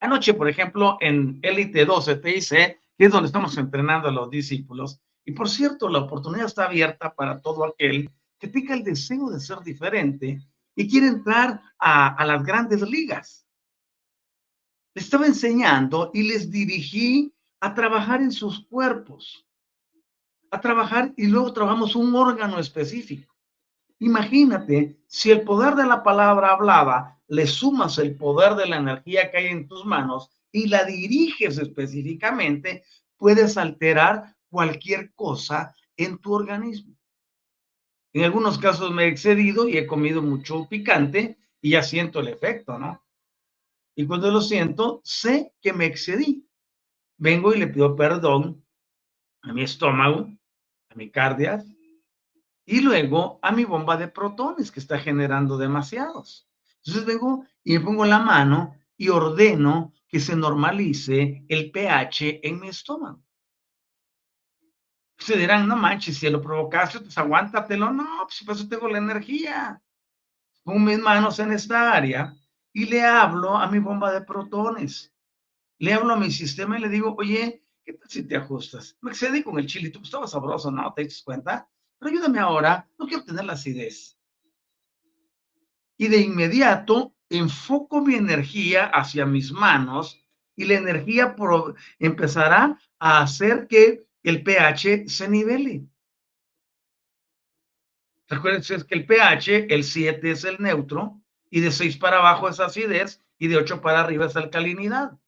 [0.00, 5.00] Anoche, por ejemplo, en Elite 12 TIC, que es donde estamos entrenando a los discípulos,
[5.24, 9.40] y por cierto, la oportunidad está abierta para todo aquel que tenga el deseo de
[9.40, 13.46] ser diferente y quiere entrar a, a las grandes ligas.
[14.92, 19.46] Les estaba enseñando y les dirigí a trabajar en sus cuerpos,
[20.50, 23.34] a trabajar y luego trabajamos un órgano específico.
[23.98, 29.30] Imagínate si el poder de la palabra hablada le sumas el poder de la energía
[29.30, 32.84] que hay en tus manos y la diriges específicamente,
[33.16, 36.96] puedes alterar cualquier cosa en tu organismo.
[38.12, 42.28] En algunos casos me he excedido y he comido mucho picante y ya siento el
[42.28, 43.04] efecto, ¿no?
[43.94, 46.48] Y cuando lo siento, sé que me excedí.
[47.18, 48.64] Vengo y le pido perdón
[49.42, 50.30] a mi estómago,
[50.88, 51.66] a mi cardias
[52.64, 56.48] y luego a mi bomba de protones que está generando demasiados.
[56.78, 62.60] Entonces vengo y me pongo la mano y ordeno que se normalice el pH en
[62.60, 63.22] mi estómago.
[65.18, 67.92] Se dirán, no manches, si lo provocaste, pues aguántatelo.
[67.92, 69.80] No, pues por eso tengo la energía.
[70.64, 72.34] Pongo mis manos en esta área
[72.72, 75.14] y le hablo a mi bomba de protones.
[75.78, 78.96] Le hablo a mi sistema y le digo, oye, ¿qué tal si te ajustas?
[79.00, 80.92] Me excedí con el chilito, pues estaba sabroso, ¿no?
[80.92, 81.68] ¿Te das cuenta?
[81.98, 84.18] Pero ayúdame ahora, no quiero tener la acidez.
[85.96, 90.20] Y de inmediato enfoco mi energía hacia mis manos
[90.56, 91.34] y la energía
[91.98, 95.86] empezará a hacer que el pH se nivele.
[98.28, 102.60] Recuerden que el pH, el 7 es el neutro, y de 6 para abajo es
[102.60, 105.18] acidez, y de 8 para arriba es alcalinidad.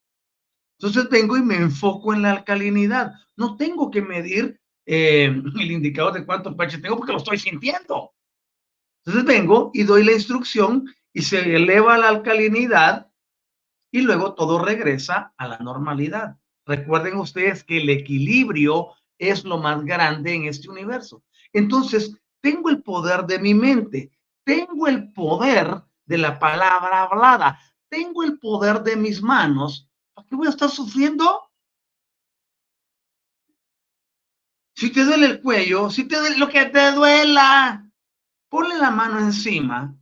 [0.78, 3.14] Entonces vengo y me enfoco en la alcalinidad.
[3.36, 8.12] No tengo que medir eh, el indicador de cuánto pH tengo porque lo estoy sintiendo.
[9.04, 13.10] Entonces vengo y doy la instrucción y se eleva la alcalinidad
[13.90, 16.38] y luego todo regresa a la normalidad.
[16.64, 21.22] Recuerden ustedes que el equilibrio es lo más grande en este universo.
[21.52, 24.10] Entonces, tengo el poder de mi mente,
[24.44, 29.88] tengo el poder de la palabra hablada, tengo el poder de mis manos.
[30.14, 31.50] ¿Para qué voy a estar sufriendo?
[34.74, 37.88] Si te duele el cuello, si te duele lo que te duela,
[38.48, 39.94] ponle la mano encima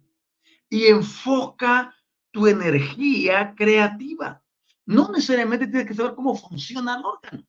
[0.71, 1.95] y enfoca
[2.31, 4.43] tu energía creativa.
[4.87, 7.47] No necesariamente tienes que saber cómo funciona el órgano.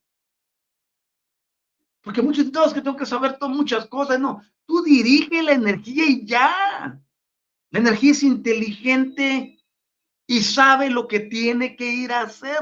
[2.02, 4.42] Porque muchos todos que tengo que saber todas muchas cosas, no.
[4.66, 7.00] Tú dirige la energía y ya.
[7.70, 9.60] La energía es inteligente
[10.28, 12.60] y sabe lo que tiene que ir a hacer.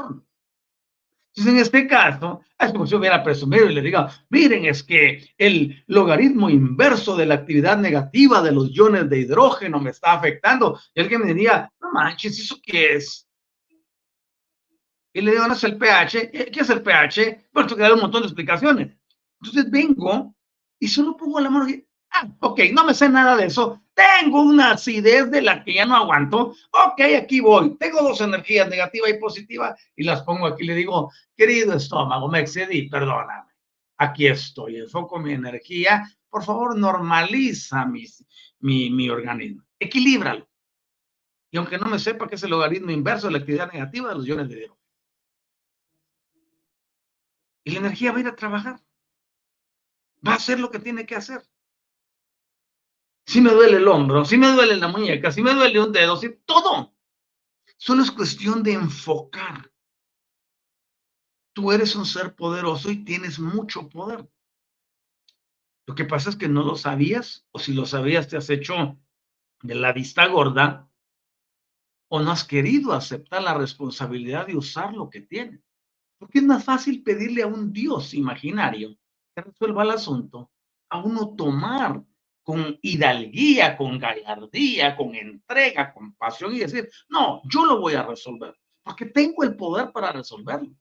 [1.39, 5.25] Entonces, en este caso, es como si hubiera presumido y le diga, miren, es que
[5.37, 10.77] el logaritmo inverso de la actividad negativa de los iones de hidrógeno me está afectando.
[10.93, 13.25] Y alguien me diría, no manches, ¿eso qué es?
[15.13, 16.29] Y le digo, no es el pH.
[16.29, 17.47] ¿Qué es el pH?
[17.53, 18.97] Bueno, tengo que dar un montón de explicaciones.
[19.41, 20.35] Entonces vengo
[20.77, 21.67] y solo pongo la mano
[22.11, 23.81] ah, ok, no me sé nada de eso.
[23.93, 26.55] Tengo una acidez de la que ya no aguanto.
[26.71, 27.77] Ok, aquí voy.
[27.77, 30.63] Tengo dos energías, negativa y positiva, y las pongo aquí.
[30.63, 33.51] Le digo, querido estómago, me excedí, perdóname.
[33.97, 36.09] Aquí estoy, enfoco mi energía.
[36.29, 38.05] Por favor, normaliza mi,
[38.59, 39.63] mi, mi organismo.
[39.77, 40.47] Equilíbralo.
[41.51, 44.15] Y aunque no me sepa qué es el logaritmo inverso de la actividad negativa de
[44.15, 44.79] los iones de hidrógeno.
[47.65, 48.79] Y la energía va a ir a trabajar.
[50.25, 51.41] Va a hacer lo que tiene que hacer
[53.29, 56.17] si me duele el hombro, si me duele la muñeca, si me duele un dedo,
[56.17, 56.95] si todo.
[57.77, 59.71] Solo es cuestión de enfocar.
[61.53, 64.27] Tú eres un ser poderoso y tienes mucho poder.
[65.85, 68.97] Lo que pasa es que no lo sabías, o si lo sabías te has hecho
[69.61, 70.89] de la vista gorda,
[72.07, 75.61] o no has querido aceptar la responsabilidad de usar lo que tienes.
[76.17, 78.97] Porque es más fácil pedirle a un Dios imaginario
[79.35, 80.49] que resuelva el asunto,
[80.89, 82.03] a uno tomar
[82.43, 88.03] con hidalguía, con gallardía, con entrega, con pasión y decir, no, yo lo voy a
[88.03, 90.73] resolver, porque tengo el poder para resolverlo.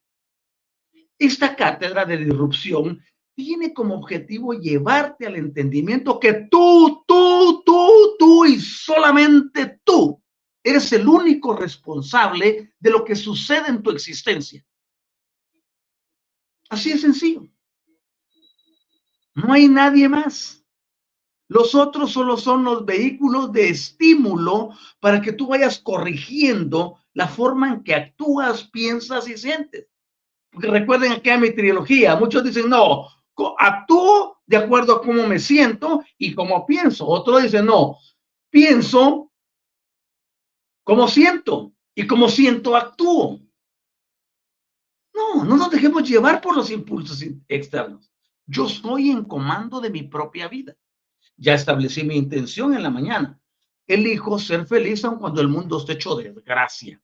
[1.19, 3.03] Esta cátedra de disrupción
[3.35, 10.21] tiene como objetivo llevarte al entendimiento que tú, tú, tú, tú y solamente tú
[10.63, 14.65] eres el único responsable de lo que sucede en tu existencia.
[16.69, 17.43] Así es sencillo.
[19.35, 20.58] No hay nadie más.
[21.49, 24.71] Los otros solo son los vehículos de estímulo
[25.01, 29.89] para que tú vayas corrigiendo la forma en que actúas, piensas y sientes.
[30.51, 33.09] Porque recuerden aquí a mi trilogía, muchos dicen, no,
[33.59, 37.07] actúo de acuerdo a cómo me siento y cómo pienso.
[37.07, 37.97] Otros dicen, no,
[38.51, 39.33] pienso
[40.85, 43.41] como siento y como siento actúo.
[45.15, 48.13] No, no nos dejemos llevar por los impulsos externos.
[48.47, 50.77] Yo soy en comando de mi propia vida.
[51.39, 53.41] Ya establecí mi intención en la mañana.
[53.87, 57.01] Elijo ser feliz aun cuando el mundo esté hecho de desgracia.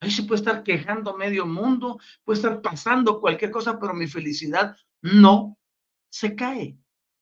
[0.00, 4.76] Ahí se puede estar quejando medio mundo, puede estar pasando cualquier cosa, pero mi felicidad
[5.02, 5.56] no
[6.10, 6.76] se cae,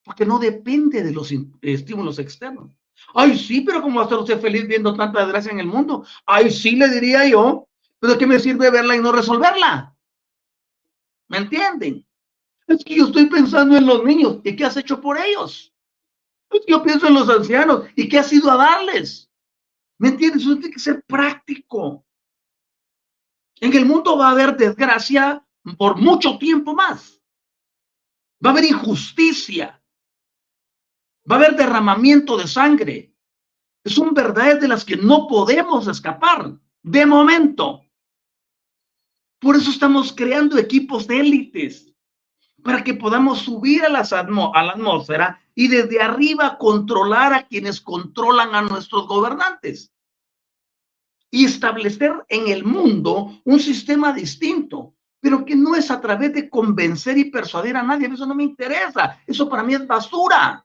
[0.05, 2.73] porque no depende de los estímulos externos.
[3.15, 6.07] Ay, sí, pero ¿cómo va a estar usted feliz viendo tanta desgracia en el mundo?
[6.25, 7.69] Ay, sí, le diría yo,
[7.99, 9.95] pero ¿qué me sirve verla y no resolverla?
[11.29, 12.07] ¿Me entienden?
[12.67, 14.39] Es que yo estoy pensando en los niños.
[14.45, 15.72] ¿Y qué has hecho por ellos?
[16.67, 17.87] Yo pienso en los ancianos.
[17.97, 19.31] ¿Y qué has ido a darles?
[19.99, 20.43] ¿Me entiendes?
[20.43, 22.05] Tiene que ser práctico.
[23.61, 25.47] En el mundo va a haber desgracia
[25.79, 27.21] por mucho tiempo más.
[28.45, 29.83] Va a haber injusticia.
[31.31, 33.15] Va a haber derramamiento de sangre.
[33.85, 37.85] Es un verdad de las que no podemos escapar de momento.
[39.41, 41.92] Por eso estamos creando equipos de élites
[42.63, 48.63] para que podamos subir a, la atmósfera y desde arriba controlar a quienes controlan a
[48.63, 49.93] nuestros gobernantes.
[51.31, 56.49] Y establecer en el mundo un sistema distinto, pero que no es a través de
[56.49, 60.65] convencer y persuadir a nadie, eso no me interesa, eso para mí es basura.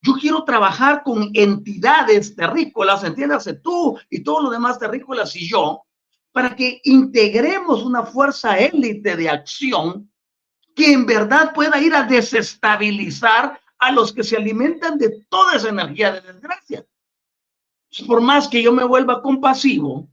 [0.00, 5.82] Yo quiero trabajar con entidades terrícolas, entiéndase tú y todos los demás terrícolas y yo,
[6.32, 10.10] para que integremos una fuerza élite de acción
[10.74, 15.68] que en verdad pueda ir a desestabilizar a los que se alimentan de toda esa
[15.68, 16.86] energía de desgracia.
[18.06, 20.08] Por más que yo me vuelva compasivo,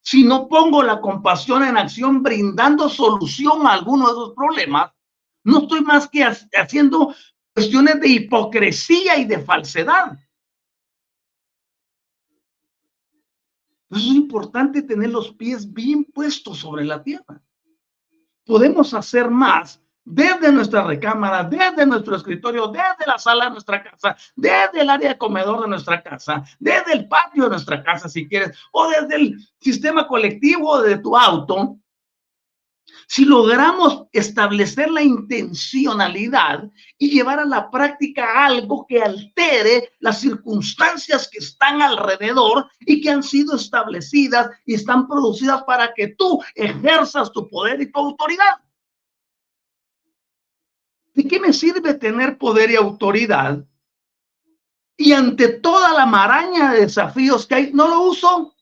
[0.00, 4.92] si no pongo la compasión en acción brindando solución a alguno de esos problemas,
[5.44, 7.14] no estoy más que haciendo
[7.52, 10.18] cuestiones de hipocresía y de falsedad.
[13.96, 17.40] es importante tener los pies bien puestos sobre la tierra.
[18.44, 24.16] Podemos hacer más desde nuestra recámara, desde nuestro escritorio, desde la sala de nuestra casa,
[24.36, 28.28] desde el área de comedor de nuestra casa, desde el patio de nuestra casa, si
[28.28, 31.78] quieres, o desde el sistema colectivo de tu auto,
[33.06, 41.28] si logramos establecer la intencionalidad y llevar a la práctica algo que altere las circunstancias
[41.30, 47.32] que están alrededor y que han sido establecidas y están producidas para que tú ejerzas
[47.32, 48.63] tu poder y tu autoridad.
[51.14, 53.64] ¿De qué me sirve tener poder y autoridad?
[54.96, 58.54] Y ante toda la maraña de desafíos que hay, no lo uso.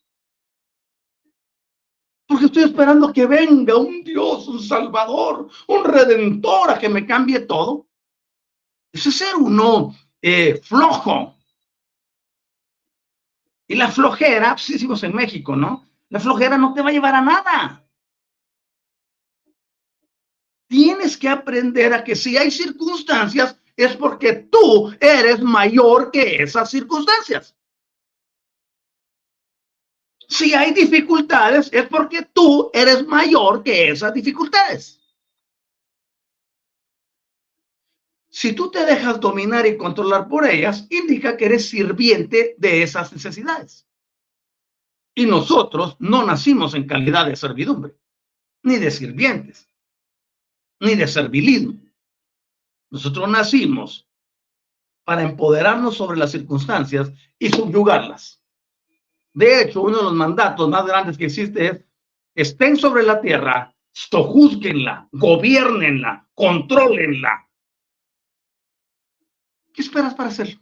[2.26, 7.40] Porque estoy esperando que venga un Dios, un Salvador, un Redentor a que me cambie
[7.40, 7.86] todo.
[8.92, 11.34] Ese es ser uno eh, flojo.
[13.66, 15.86] Y la flojera, pues decimos en México, ¿no?
[16.10, 17.81] La flojera no te va a llevar a nada
[20.72, 26.70] tienes que aprender a que si hay circunstancias es porque tú eres mayor que esas
[26.70, 27.54] circunstancias.
[30.26, 34.98] Si hay dificultades es porque tú eres mayor que esas dificultades.
[38.30, 43.12] Si tú te dejas dominar y controlar por ellas, indica que eres sirviente de esas
[43.12, 43.86] necesidades.
[45.14, 47.94] Y nosotros no nacimos en calidad de servidumbre,
[48.62, 49.68] ni de sirvientes
[50.82, 51.74] ni de servilismo.
[52.90, 54.06] Nosotros nacimos
[55.04, 58.42] para empoderarnos sobre las circunstancias y subyugarlas.
[59.32, 61.84] De hecho, uno de los mandatos más grandes que existe es,
[62.34, 67.48] estén sobre la tierra, stojuzguenla, gobiernenla, controlenla.
[69.72, 70.60] ¿Qué esperas para hacerlo?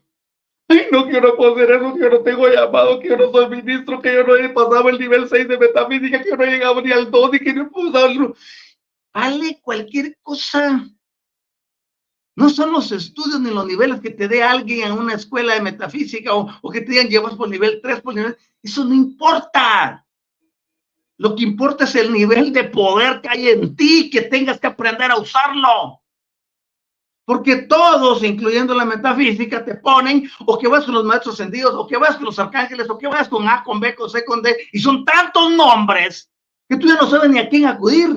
[0.68, 4.00] Ay, no quiero poder eso, que yo no tengo llamado, que yo no soy ministro,
[4.00, 6.80] que yo no he pasado el nivel 6 de metafísica, que yo no he llegado
[6.80, 8.34] ni al 2 y que no he pasado
[9.12, 10.88] vale cualquier cosa.
[12.36, 15.60] No son los estudios ni los niveles que te dé alguien en una escuela de
[15.60, 18.36] metafísica o, que te digan llevas por nivel 3, por nivel.
[18.62, 20.06] Eso no importa.
[21.18, 24.68] Lo que importa es el nivel de poder que hay en ti, que tengas que
[24.68, 26.00] aprender a usarlo.
[27.26, 31.86] Porque todos, incluyendo la metafísica, te ponen o que vas con los maestros ascendidos, o
[31.86, 34.40] que vas con los arcángeles, o que vas con A, con B, con C, con
[34.40, 36.30] D, y son tantos nombres
[36.68, 38.16] que tú ya no sabes ni a quién acudir.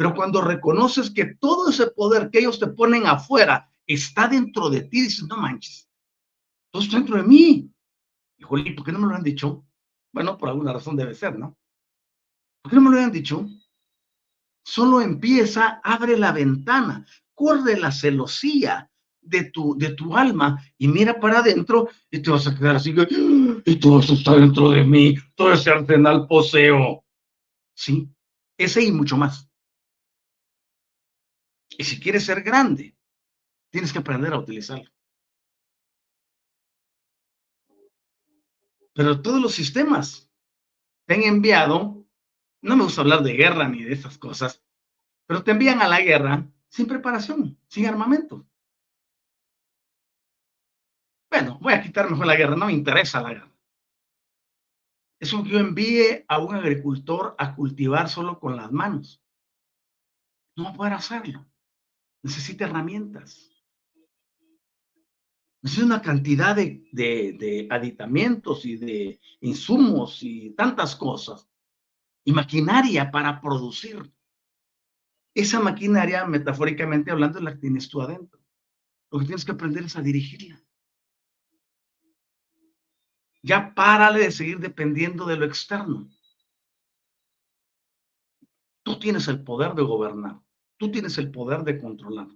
[0.00, 4.80] Pero cuando reconoces que todo ese poder que ellos te ponen afuera está dentro de
[4.80, 5.90] ti, dices, no manches,
[6.72, 7.70] todo está dentro de mí.
[8.38, 9.62] Híjole, ¿por qué no me lo han dicho?
[10.10, 11.54] Bueno, por alguna razón debe ser, ¿no?
[12.62, 13.46] ¿Por qué no me lo han dicho?
[14.64, 18.90] Solo empieza, abre la ventana, corre la celosía
[19.20, 22.94] de tu, de tu alma y mira para adentro y te vas a quedar así,
[23.66, 27.04] y todo eso está dentro de mí, todo ese arsenal poseo.
[27.74, 28.08] Sí,
[28.56, 29.49] ese y mucho más.
[31.80, 32.94] Y si quieres ser grande,
[33.70, 34.90] tienes que aprender a utilizarlo.
[38.92, 40.30] Pero todos los sistemas
[41.06, 42.06] te han enviado,
[42.60, 44.62] no me gusta hablar de guerra ni de esas cosas,
[45.24, 48.46] pero te envían a la guerra sin preparación, sin armamento.
[51.30, 53.56] Bueno, voy a quitar mejor la guerra, no me interesa la guerra.
[55.18, 59.24] Es que yo envíe a un agricultor a cultivar solo con las manos.
[60.58, 61.49] No va a poder hacerlo.
[62.22, 63.50] Necesita herramientas.
[65.62, 71.48] Necesita una cantidad de, de aditamentos y de insumos y tantas cosas.
[72.24, 74.12] Y maquinaria para producir.
[75.34, 78.40] Esa maquinaria, metafóricamente hablando, la tienes tú adentro.
[79.10, 80.62] Lo que tienes que aprender es a dirigirla.
[83.42, 86.10] Ya párale de seguir dependiendo de lo externo.
[88.82, 90.40] Tú tienes el poder de gobernar.
[90.80, 92.28] Tú tienes el poder de controlar.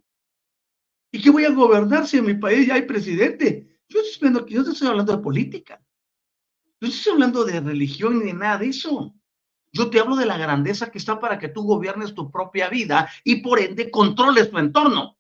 [1.11, 3.81] ¿Y qué voy a gobernar si en mi país ya hay presidente?
[3.89, 4.01] Yo
[4.47, 5.83] yo estoy hablando de política.
[6.79, 9.15] Yo estoy hablando de religión ni de nada de eso.
[9.73, 13.09] Yo te hablo de la grandeza que está para que tú gobiernes tu propia vida
[13.25, 15.17] y por ende controles tu entorno.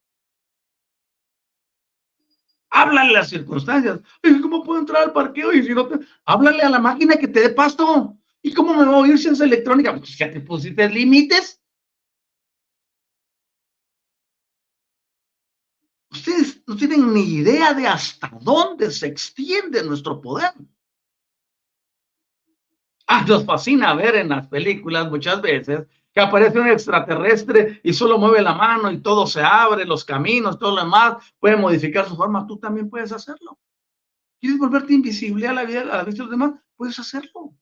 [2.68, 4.00] Háblale las circunstancias.
[4.42, 5.50] ¿Cómo puedo entrar al parqueo?
[5.50, 5.98] Y si no te...
[6.26, 8.18] Háblale a la máquina que te dé pasto.
[8.42, 9.96] ¿Y cómo me voy a sin esa electrónica?
[9.96, 11.63] Pues ya te pusiste límites.
[16.66, 20.52] No tienen ni idea de hasta dónde se extiende nuestro poder.
[23.06, 28.18] Ah, nos fascina ver en las películas muchas veces que aparece un extraterrestre y solo
[28.18, 32.16] mueve la mano y todo se abre, los caminos, todo lo demás, puede modificar su
[32.16, 33.58] forma, tú también puedes hacerlo.
[34.40, 36.52] ¿Quieres volverte invisible a la vida, a la vista de los demás?
[36.76, 37.54] Puedes hacerlo.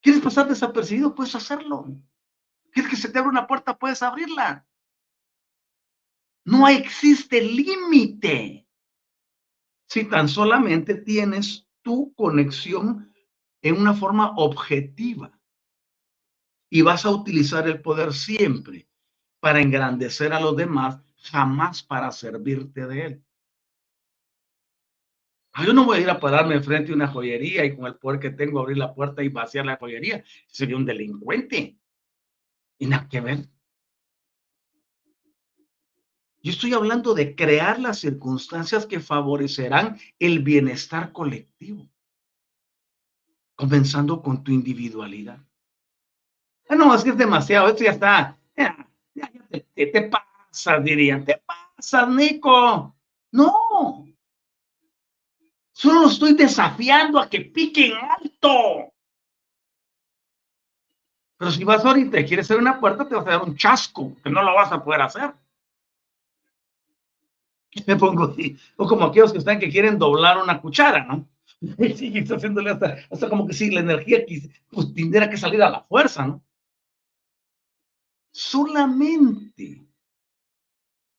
[0.00, 1.14] ¿Quieres pasar desapercibido?
[1.14, 1.86] Puedes hacerlo.
[2.72, 3.76] ¿Quieres que se te abra una puerta?
[3.76, 4.66] Puedes abrirla.
[6.46, 8.68] No existe límite.
[9.88, 13.12] Si tan solamente tienes tu conexión
[13.62, 15.40] en una forma objetiva.
[16.70, 18.88] Y vas a utilizar el poder siempre
[19.40, 23.24] para engrandecer a los demás, jamás para servirte de él.
[25.52, 27.96] Ah, yo no voy a ir a pararme frente a una joyería y con el
[27.96, 30.22] poder que tengo abrir la puerta y vaciar la joyería.
[30.46, 31.76] Sería un delincuente.
[32.78, 33.55] Y nada que ver.
[36.46, 41.88] Yo estoy hablando de crear las circunstancias que favorecerán el bienestar colectivo
[43.56, 45.40] comenzando con tu individualidad.
[46.68, 48.38] Ah, no, es que es demasiado, esto ya está.
[48.56, 52.94] Ya, ya, te, te, pasas, dirían, te pasas, Nico.
[53.32, 54.06] No.
[55.72, 58.92] Solo lo estoy desafiando a que piquen alto.
[61.38, 64.12] Pero si vas ahorita y quieres hacer una puerta, te vas a dar un chasco,
[64.22, 65.34] que no lo vas a poder hacer.
[67.86, 68.34] Me pongo
[68.76, 71.28] o como aquellos que están que quieren doblar una cuchara, ¿no?
[71.96, 74.24] Sí, está haciéndole hasta, hasta como que si la energía
[74.70, 76.42] pues, tendría que salir a la fuerza, ¿no?
[78.30, 79.86] Solamente,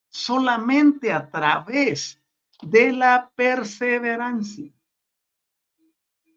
[0.10, 2.22] solamente a través
[2.62, 4.72] de la perseverancia.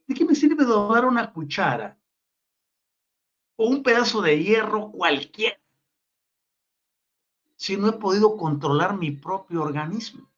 [0.07, 1.99] ¿De qué me sirve doblar una cuchara
[3.57, 5.60] o un pedazo de hierro cualquiera
[7.61, 10.31] si no he podido controlar mi propio organismo,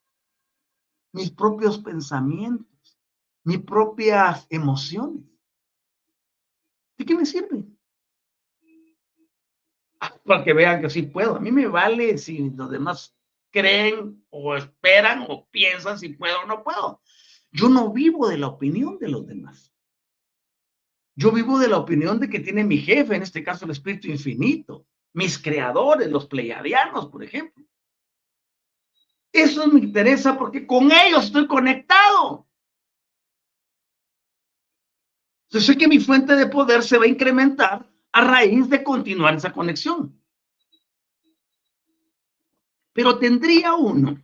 [1.12, 2.72] mis propios pensamientos?
[3.44, 5.22] mis propias emociones.
[6.96, 7.64] ¿De qué me sirve?
[10.00, 11.36] Ah, para que vean que sí puedo.
[11.36, 13.16] A mí me vale si los demás
[13.50, 17.00] creen o esperan o piensan si puedo o no puedo.
[17.50, 19.72] Yo no vivo de la opinión de los demás.
[21.14, 24.08] Yo vivo de la opinión de que tiene mi jefe, en este caso el Espíritu
[24.08, 27.64] Infinito, mis creadores, los pleiadianos, por ejemplo.
[29.32, 32.46] Eso me interesa porque con ellos estoy conectado.
[35.50, 39.34] Yo sé que mi fuente de poder se va a incrementar a raíz de continuar
[39.34, 40.18] esa conexión.
[42.92, 44.22] Pero tendría uno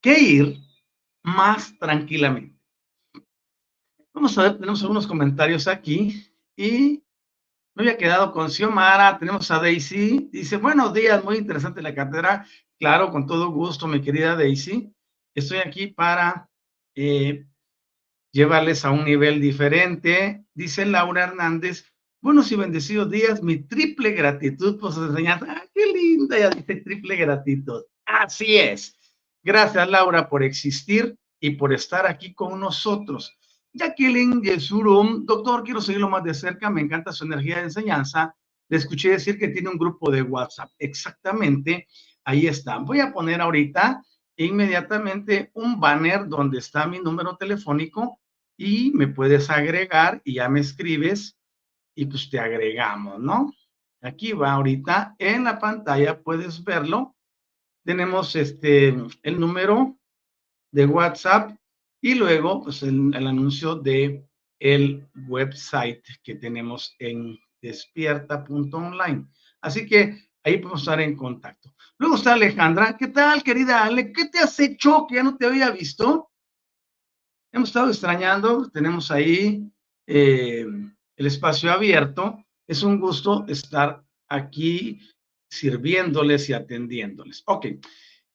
[0.00, 0.58] que ir
[1.22, 2.58] más tranquilamente.
[4.12, 7.02] Vamos a ver, tenemos algunos comentarios aquí y
[7.78, 12.44] me había quedado con Xiomara, tenemos a Daisy, dice, buenos días, muy interesante la cátedra,
[12.76, 14.92] claro, con todo gusto, mi querida Daisy,
[15.32, 16.50] estoy aquí para
[16.96, 17.46] eh,
[18.32, 21.84] llevarles a un nivel diferente, dice Laura Hernández,
[22.20, 26.80] buenos y bendecidos días, mi triple gratitud por sus enseñanzas, ¡Ah, qué linda, ya dice
[26.80, 28.98] triple gratitud, así es,
[29.44, 33.37] gracias Laura por existir y por estar aquí con nosotros.
[33.72, 38.34] Jacqueline Yesurum, doctor, quiero seguirlo más de cerca, me encanta su energía de enseñanza.
[38.68, 40.70] Le escuché decir que tiene un grupo de WhatsApp.
[40.78, 41.86] Exactamente,
[42.24, 42.78] ahí está.
[42.78, 44.02] Voy a poner ahorita
[44.36, 48.20] inmediatamente un banner donde está mi número telefónico
[48.56, 51.36] y me puedes agregar y ya me escribes
[51.94, 53.52] y pues te agregamos, ¿no?
[54.00, 57.16] Aquí va ahorita en la pantalla, puedes verlo.
[57.84, 58.88] Tenemos este,
[59.22, 59.98] el número
[60.70, 61.56] de WhatsApp
[62.00, 64.24] y luego, pues el, anuncio de
[64.60, 69.26] el website que tenemos en despierta.online.
[69.60, 71.74] Así que ahí podemos estar en contacto.
[71.98, 72.96] Luego está Alejandra.
[72.96, 74.12] ¿Qué tal, querida Ale?
[74.12, 76.30] ¿Qué te has hecho que ya no te había visto?
[77.52, 78.70] Hemos estado extrañando.
[78.70, 79.68] Tenemos ahí
[80.06, 80.66] eh,
[81.16, 82.44] el espacio abierto.
[82.66, 85.00] Es un gusto estar aquí
[85.50, 87.42] sirviéndoles y atendiéndoles.
[87.46, 87.66] Ok,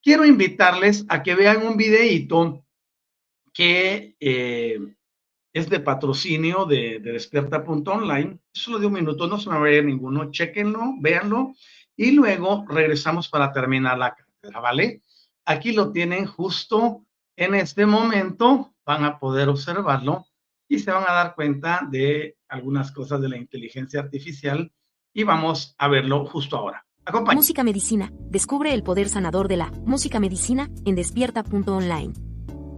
[0.02, 2.66] quiero invitarles a que vean un videíto
[3.54, 4.80] que eh,
[5.54, 8.40] es de patrocinio de, de Despierta.online.
[8.52, 10.32] Solo de un minuto, no se me vaya ninguno.
[10.32, 11.54] Chequenlo, véanlo
[11.96, 15.02] y luego regresamos para terminar la cátedra, ¿vale?
[15.46, 18.74] Aquí lo tienen justo en este momento.
[18.86, 20.26] Van a poder observarlo
[20.68, 24.72] y se van a dar cuenta de algunas cosas de la inteligencia artificial
[25.14, 26.86] y vamos a verlo justo ahora.
[27.06, 27.40] Acompáñenme.
[27.40, 28.12] Música Medicina.
[28.30, 32.33] Descubre el poder sanador de la música medicina en despierta.online.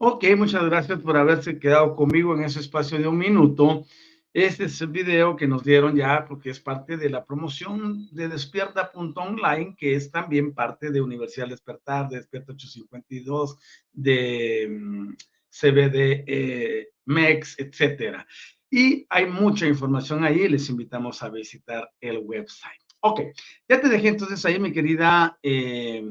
[0.00, 3.84] Ok, muchas gracias por haberse quedado conmigo en ese espacio de un minuto.
[4.32, 8.28] Este es el video que nos dieron ya porque es parte de la promoción de
[8.28, 13.58] Despierta.online, que es también parte de Universidad Despertar, de Despierta 852,
[13.90, 15.14] de mm,
[15.50, 18.24] CBD eh, MEX, etcétera.
[18.70, 22.84] Y hay mucha información ahí, les invitamos a visitar el website.
[23.00, 23.20] Ok,
[23.68, 26.04] ya te dejé entonces ahí, mi querida eh,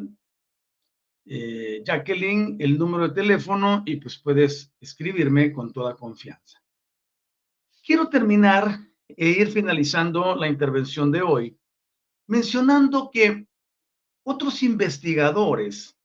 [1.29, 6.61] eh, Jacqueline el número de teléfono y pues puedes escribirme con toda confianza.
[7.85, 11.57] Quiero terminar e ir finalizando la intervención de hoy
[12.27, 13.47] mencionando que
[14.23, 15.97] otros investigadores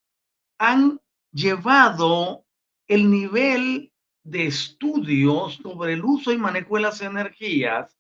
[0.58, 1.00] han
[1.32, 2.44] llevado
[2.86, 3.92] el nivel
[4.22, 7.96] de estudios sobre el uso y manejo de las energías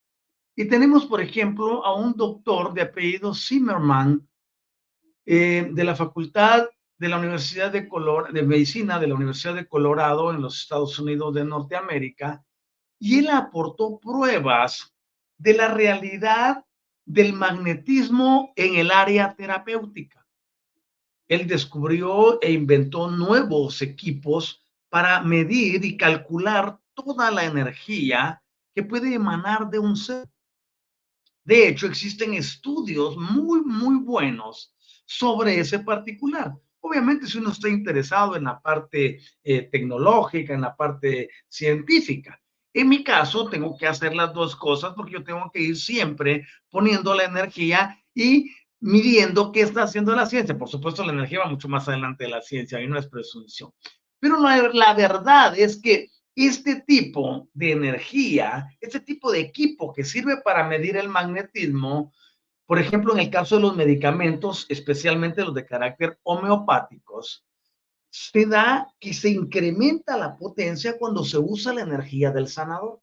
[0.54, 4.28] y tenemos, por ejemplo, a un doctor de apellido Zimmerman
[5.24, 6.68] eh, de la Facultad
[7.02, 7.88] de la Universidad de,
[8.32, 12.44] de Medicina de la Universidad de Colorado en los Estados Unidos de Norteamérica
[13.00, 14.94] y él aportó pruebas
[15.36, 16.64] de la realidad
[17.04, 20.24] del magnetismo en el área terapéutica.
[21.26, 28.40] Él descubrió e inventó nuevos equipos para medir y calcular toda la energía
[28.72, 30.28] que puede emanar de un ser.
[31.42, 34.72] De hecho, existen estudios muy, muy buenos
[35.04, 36.54] sobre ese particular.
[36.84, 42.40] Obviamente, si uno está interesado en la parte eh, tecnológica, en la parte científica.
[42.74, 46.44] En mi caso, tengo que hacer las dos cosas porque yo tengo que ir siempre
[46.70, 50.58] poniendo la energía y midiendo qué está haciendo la ciencia.
[50.58, 53.72] Por supuesto, la energía va mucho más adelante de la ciencia, ahí no es presunción.
[54.18, 60.02] Pero la, la verdad es que este tipo de energía, este tipo de equipo que
[60.02, 62.12] sirve para medir el magnetismo,
[62.72, 67.44] por ejemplo, en el caso de los medicamentos, especialmente los de carácter homeopáticos,
[68.08, 73.02] se da que se incrementa la potencia cuando se usa la energía del sanador.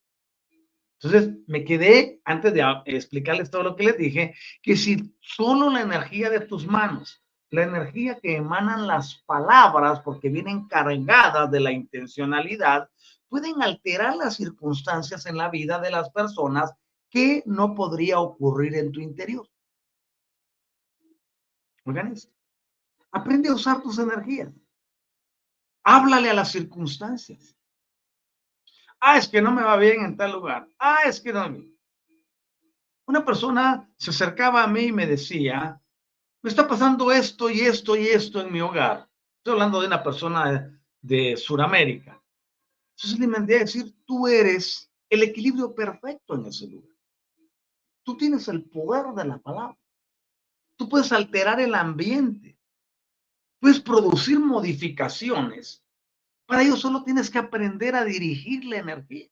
[1.00, 5.82] Entonces, me quedé, antes de explicarles todo lo que les dije, que si solo la
[5.82, 11.72] energía de tus manos, la energía que emanan las palabras, porque vienen cargadas de la
[11.72, 12.90] intencionalidad,
[13.28, 16.74] pueden alterar las circunstancias en la vida de las personas
[17.12, 19.48] que no podría ocurrir en tu interior.
[21.86, 22.14] Oigan
[23.12, 24.54] Aprende a usar tus energías.
[25.84, 27.56] Háblale a las circunstancias.
[29.00, 30.68] Ah, es que no me va bien en tal lugar.
[30.78, 31.58] Ah, es que no.
[33.08, 35.82] Una persona se acercaba a mí y me decía,
[36.44, 39.10] me está pasando esto y esto y esto en mi hogar.
[39.38, 42.22] Estoy hablando de una persona de, Sudamérica.
[42.96, 46.96] Entonces le mandé a decir, tú eres el equilibrio perfecto en ese lugar.
[48.04, 49.79] Tú tienes el poder de la palabra.
[50.80, 52.58] Tú puedes alterar el ambiente.
[53.60, 55.84] Puedes producir modificaciones
[56.50, 59.30] para ello solo tienes que aprender a dirigir la energía.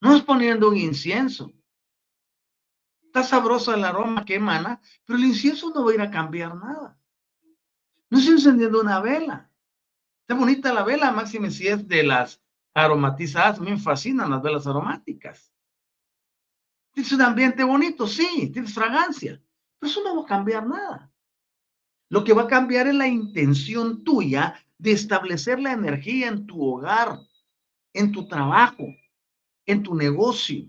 [0.00, 1.52] No es poniendo un incienso.
[3.02, 6.54] Está sabroso el aroma que emana, pero el incienso no va a ir a cambiar
[6.54, 6.96] nada.
[8.10, 9.50] No es encendiendo una vela.
[10.20, 12.40] Está bonita la vela, máxime si es de las
[12.72, 13.58] aromatizadas.
[13.58, 15.52] me fascinan las velas aromáticas.
[16.92, 19.42] Tienes un ambiente bonito, sí, tienes fragancia,
[19.80, 21.10] pero eso no va a cambiar nada.
[22.10, 26.62] Lo que va a cambiar es la intención tuya de establecer la energía en tu
[26.62, 27.18] hogar,
[27.92, 28.86] en tu trabajo,
[29.66, 30.66] en tu negocio,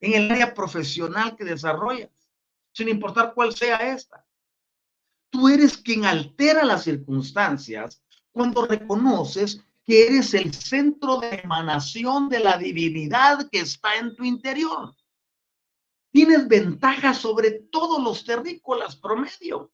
[0.00, 2.10] en el área profesional que desarrollas,
[2.72, 4.26] sin importar cuál sea esta.
[5.30, 12.40] Tú eres quien altera las circunstancias cuando reconoces que eres el centro de emanación de
[12.40, 14.94] la divinidad que está en tu interior.
[16.12, 19.72] Tienes ventaja sobre todos los terrícolas promedio.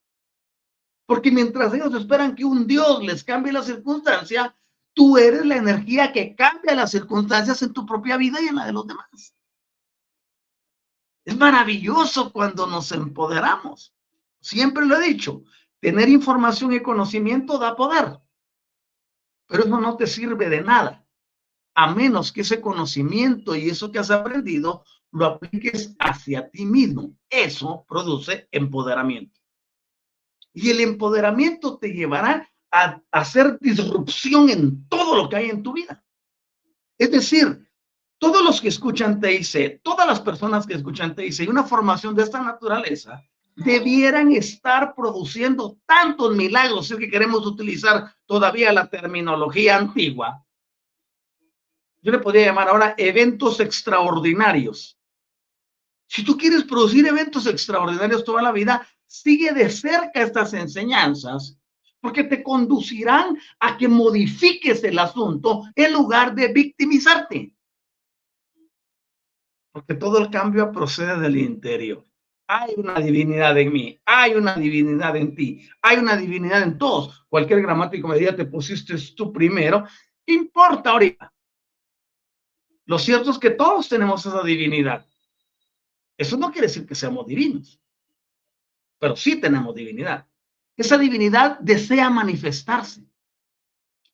[1.05, 4.55] Porque mientras ellos esperan que un Dios les cambie la circunstancia,
[4.93, 8.65] tú eres la energía que cambia las circunstancias en tu propia vida y en la
[8.65, 9.35] de los demás.
[11.25, 13.93] Es maravilloso cuando nos empoderamos.
[14.39, 15.43] Siempre lo he dicho,
[15.81, 18.19] tener información y conocimiento da poder,
[19.47, 21.05] pero eso no te sirve de nada,
[21.75, 27.15] a menos que ese conocimiento y eso que has aprendido lo apliques hacia ti mismo.
[27.29, 29.39] Eso produce empoderamiento.
[30.53, 35.73] Y el empoderamiento te llevará a hacer disrupción en todo lo que hay en tu
[35.73, 36.03] vida.
[36.97, 37.67] Es decir,
[38.19, 42.41] todos los que escuchan TIC, todas las personas que escuchan TIC una formación de esta
[42.41, 43.23] naturaleza,
[43.55, 50.45] debieran estar produciendo tantos milagros, es que queremos utilizar todavía la terminología antigua.
[52.01, 54.98] Yo le podría llamar ahora eventos extraordinarios.
[56.09, 61.55] Si tú quieres producir eventos extraordinarios toda la vida, sigue de cerca estas enseñanzas
[62.01, 67.53] porque te conducirán a que modifiques el asunto en lugar de victimizarte.
[69.71, 72.03] Porque todo el cambio procede del interior.
[72.47, 77.23] Hay una divinidad en mí, hay una divinidad en ti, hay una divinidad en todos.
[77.29, 79.85] Cualquier gramático me diga, te pusiste tú primero.
[80.25, 81.31] ¿Qué importa ahorita?
[82.85, 85.05] Lo cierto es que todos tenemos esa divinidad.
[86.19, 87.79] Eso no quiere decir que seamos divinos
[88.99, 90.27] pero sí tenemos divinidad.
[90.75, 93.03] Esa divinidad desea manifestarse,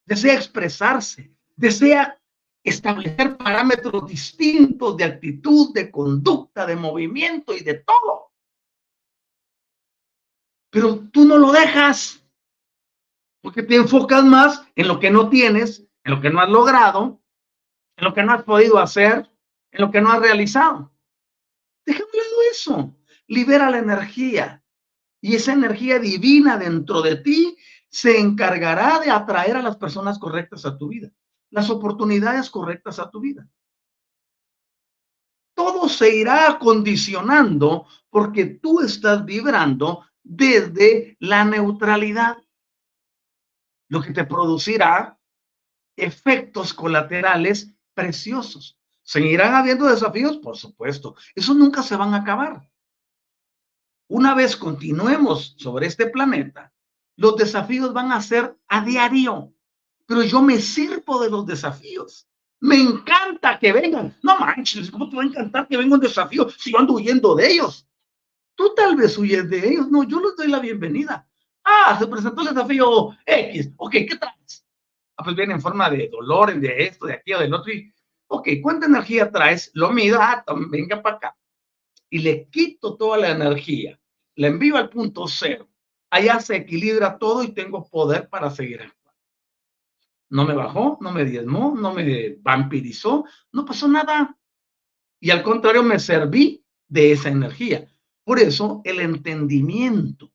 [0.04, 2.18] desea expresarse, desea
[2.62, 8.32] establecer parámetros distintos de actitud, de conducta, de movimiento y de todo.
[10.70, 12.24] Pero tú no lo dejas,
[13.40, 17.20] porque te enfocas más en lo que no tienes, en lo que no has logrado,
[17.96, 19.30] en lo que no has podido hacer,
[19.70, 20.92] en lo que no has realizado.
[22.50, 22.96] Eso.
[23.28, 24.62] Libera la energía,
[25.20, 27.56] y esa energía divina dentro de ti
[27.88, 31.10] se encargará de atraer a las personas correctas a tu vida,
[31.50, 33.48] las oportunidades correctas a tu vida.
[35.54, 42.36] Todo se irá acondicionando porque tú estás vibrando desde la neutralidad,
[43.88, 45.18] lo que te producirá
[45.96, 48.78] efectos colaterales preciosos.
[49.06, 50.36] ¿Seguirán habiendo desafíos?
[50.38, 51.14] Por supuesto.
[51.36, 52.68] Esos nunca se van a acabar.
[54.08, 56.72] Una vez continuemos sobre este planeta,
[57.16, 59.52] los desafíos van a ser a diario,
[60.06, 62.28] pero yo me sirvo de los desafíos.
[62.60, 64.16] Me encanta que vengan.
[64.22, 67.36] No manches, ¿cómo te va a encantar que venga un desafío si yo ando huyendo
[67.36, 67.88] de ellos?
[68.56, 69.88] Tú tal vez huyes de ellos.
[69.88, 71.28] No, yo les doy la bienvenida.
[71.62, 73.70] Ah, se presentó el desafío X.
[73.76, 74.66] Ok, ¿qué traes?
[75.16, 77.72] Ah, pues viene en forma de dolor, de esto, de aquí o del otro.
[78.28, 79.70] Ok, ¿cuánta energía traes?
[79.74, 81.36] Lo mido, ah, venga para acá
[82.10, 84.00] y le quito toda la energía,
[84.34, 85.68] le envío al punto cero.
[86.10, 89.20] Allá se equilibra todo y tengo poder para seguir actuando.
[90.28, 94.36] No me bajó, no me diezmó, no me vampirizó, no pasó nada.
[95.18, 97.86] y al contrario me serví de esa energía.
[98.22, 100.32] Por eso el entendimiento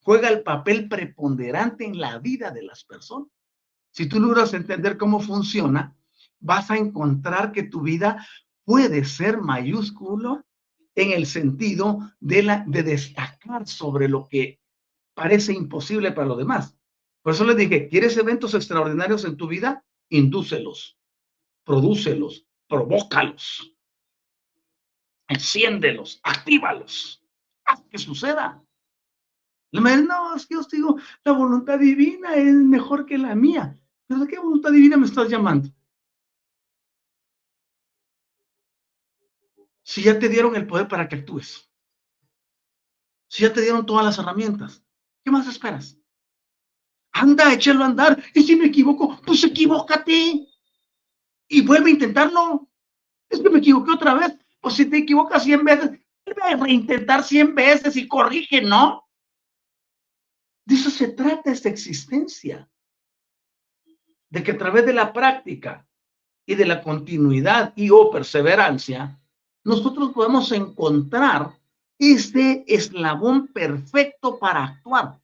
[0.00, 3.28] juega el papel preponderante en la vida de las personas.
[3.90, 5.94] Si tú logras entender cómo funciona,
[6.42, 8.26] vas a encontrar que tu vida
[8.64, 10.44] puede ser mayúsculo
[10.94, 14.60] en el sentido de, la, de destacar sobre lo que
[15.14, 16.76] parece imposible para los demás.
[17.22, 19.84] Por eso les dije, ¿quieres eventos extraordinarios en tu vida?
[20.10, 20.98] Indúcelos,
[21.64, 23.74] prodúcelos, provócalos,
[25.28, 27.22] enciéndelos, actívalos,
[27.64, 28.62] haz que suceda.
[29.70, 33.78] No, es que os digo, la voluntad divina es mejor que la mía.
[34.06, 35.70] ¿Pero de qué voluntad divina me estás llamando?
[39.82, 41.68] Si ya te dieron el poder para que actúes.
[43.28, 44.84] Si ya te dieron todas las herramientas.
[45.24, 45.98] ¿Qué más esperas?
[47.12, 48.22] Anda, échalo a andar.
[48.34, 50.46] Y si me equivoco, pues equivócate.
[51.48, 52.68] Y vuelve a intentarlo.
[53.28, 54.34] Es que me equivoqué otra vez.
[54.60, 55.90] Pues si te equivocas 100 veces,
[56.24, 59.08] vuelve a reintentar 100 veces y corrige, ¿no?
[60.64, 62.70] De eso se trata esta existencia.
[64.30, 65.86] De que a través de la práctica
[66.46, 69.21] y de la continuidad y o perseverancia,
[69.64, 71.58] nosotros podemos encontrar
[71.98, 75.20] este eslabón perfecto para actuar.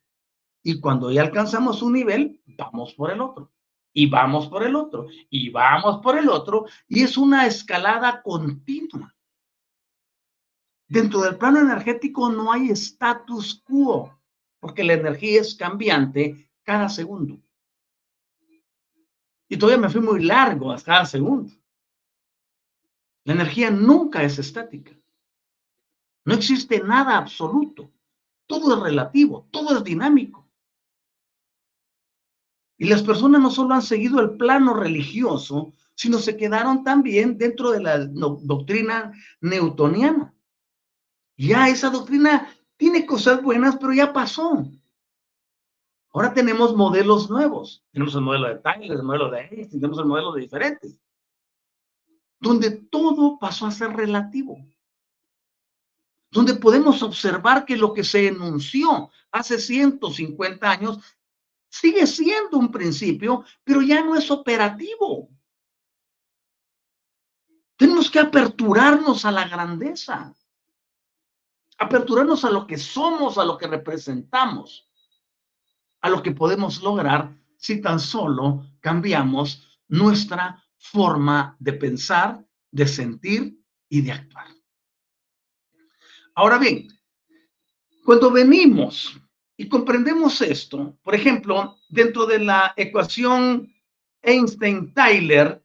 [0.62, 3.50] Y cuando ya alcanzamos un nivel, vamos por el otro.
[3.92, 5.06] Y vamos por el otro.
[5.30, 6.66] Y vamos por el otro.
[6.86, 9.14] Y es una escalada continua.
[10.86, 14.18] Dentro del plano energético no hay status quo
[14.60, 17.38] porque la energía es cambiante cada segundo.
[19.48, 21.52] Y todavía me fui muy largo a cada segundo.
[23.28, 24.98] La energía nunca es estática.
[26.24, 27.92] No existe nada absoluto.
[28.46, 30.48] Todo es relativo, todo es dinámico.
[32.78, 37.70] Y las personas no solo han seguido el plano religioso, sino se quedaron también dentro
[37.70, 39.12] de la doctrina
[39.42, 40.34] newtoniana.
[41.36, 42.48] Ya esa doctrina
[42.78, 44.70] tiene cosas buenas, pero ya pasó.
[46.14, 47.84] Ahora tenemos modelos nuevos.
[47.92, 50.98] Tenemos el modelo de Tyler, el modelo de Einstein, tenemos el modelo de diferentes.
[52.40, 54.58] Donde todo pasó a ser relativo.
[56.30, 60.98] Donde podemos observar que lo que se enunció hace 150 años
[61.68, 65.30] sigue siendo un principio, pero ya no es operativo.
[67.76, 70.34] Tenemos que aperturarnos a la grandeza
[71.78, 74.90] aperturarnos a lo que somos, a lo que representamos,
[76.00, 83.58] a lo que podemos lograr si tan solo cambiamos nuestra forma de pensar, de sentir
[83.88, 84.46] y de actuar.
[86.34, 86.88] Ahora bien,
[88.04, 89.20] cuando venimos
[89.56, 93.74] y comprendemos esto, por ejemplo, dentro de la ecuación
[94.22, 95.62] Einstein-Tyler,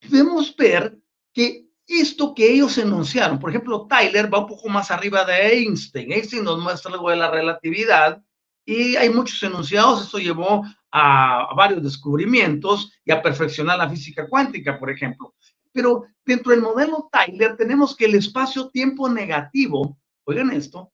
[0.00, 0.98] debemos ver
[1.32, 6.12] que esto que ellos enunciaron, por ejemplo, Tyler va un poco más arriba de Einstein.
[6.12, 8.22] Einstein nos muestra algo de la relatividad
[8.64, 10.06] y hay muchos enunciados.
[10.06, 15.34] Eso llevó a, varios descubrimientos y a perfeccionar la física cuántica, por ejemplo.
[15.72, 20.92] Pero dentro del modelo Tyler tenemos que el espacio-tiempo negativo, oigan esto,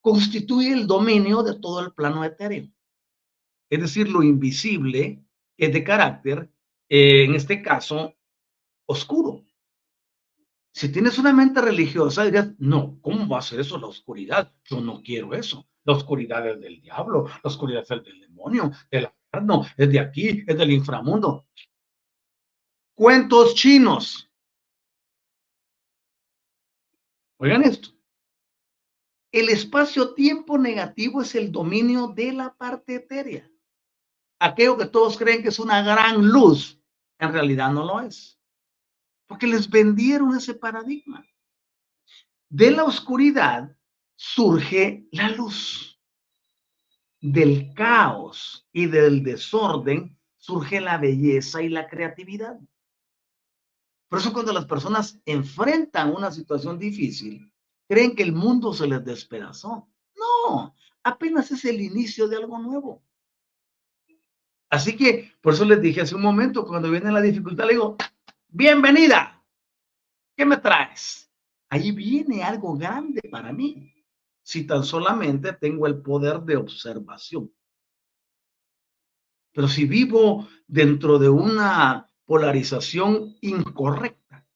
[0.00, 2.68] constituye el dominio de todo el plano etéreo.
[3.70, 5.22] Es decir, lo invisible
[5.56, 6.50] es de carácter,
[6.88, 8.14] eh, en este caso,
[8.86, 9.44] oscuro.
[10.74, 14.52] Si tienes una mente religiosa, dirías, no, ¿cómo va a ser eso la oscuridad?
[14.64, 15.66] Yo no quiero eso.
[15.84, 19.08] La oscuridad es del diablo, la oscuridad es del demonio, del
[19.40, 21.46] no, es de aquí, es del inframundo.
[22.94, 24.30] Cuentos chinos.
[27.38, 27.90] Oigan esto.
[29.32, 33.50] El espacio-tiempo negativo es el dominio de la parte etérea.
[34.38, 36.78] Aquello que todos creen que es una gran luz,
[37.18, 38.38] en realidad no lo es
[39.32, 41.26] porque les vendieron ese paradigma.
[42.50, 43.74] De la oscuridad
[44.14, 45.91] surge la luz.
[47.22, 52.58] Del caos y del desorden surge la belleza y la creatividad.
[54.08, 57.48] Por eso cuando las personas enfrentan una situación difícil,
[57.88, 59.88] creen que el mundo se les despedazó.
[60.16, 63.04] No, apenas es el inicio de algo nuevo.
[64.68, 67.96] Así que, por eso les dije hace un momento, cuando viene la dificultad, le digo,
[68.48, 69.40] bienvenida.
[70.36, 71.30] ¿Qué me traes?
[71.68, 73.91] Ahí viene algo grande para mí,
[74.42, 77.52] si tan solamente tengo el poder de observación.
[79.52, 84.46] Pero si vivo dentro de una polarización incorrecta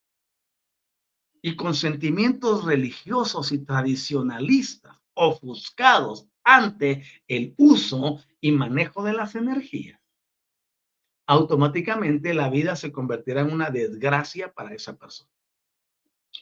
[1.42, 10.00] y con sentimientos religiosos y tradicionalistas ofuscados ante el uso y manejo de las energías,
[11.26, 15.30] automáticamente la vida se convertirá en una desgracia para esa persona.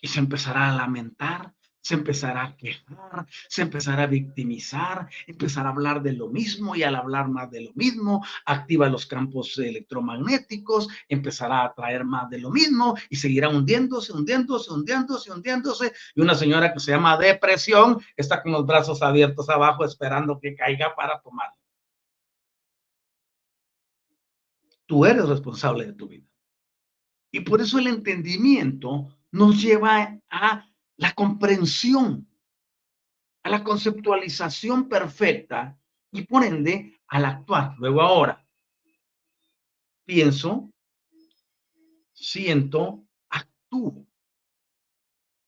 [0.01, 5.73] Y se empezará a lamentar, se empezará a quejar, se empezará a victimizar, empezará a
[5.73, 10.89] hablar de lo mismo y al hablar más de lo mismo, activa los campos electromagnéticos,
[11.11, 15.93] empezará a traer más de lo mismo y seguirá hundiéndose, hundiéndose, hundiéndose, hundiéndose.
[16.15, 20.55] Y una señora que se llama depresión está con los brazos abiertos abajo esperando que
[20.55, 21.55] caiga para tomarlo.
[24.87, 26.27] Tú eres responsable de tu vida.
[27.31, 30.67] Y por eso el entendimiento nos lleva a
[30.97, 32.29] la comprensión,
[33.43, 35.79] a la conceptualización perfecta
[36.13, 37.75] y por ende al actuar.
[37.79, 38.47] Luego ahora,
[40.05, 40.73] pienso,
[42.13, 44.07] siento, actúo.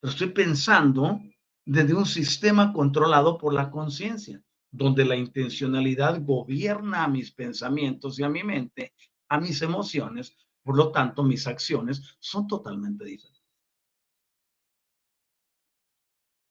[0.00, 1.20] Pero estoy pensando
[1.64, 8.24] desde un sistema controlado por la conciencia, donde la intencionalidad gobierna a mis pensamientos y
[8.24, 8.92] a mi mente,
[9.28, 13.35] a mis emociones, por lo tanto mis acciones son totalmente diferentes.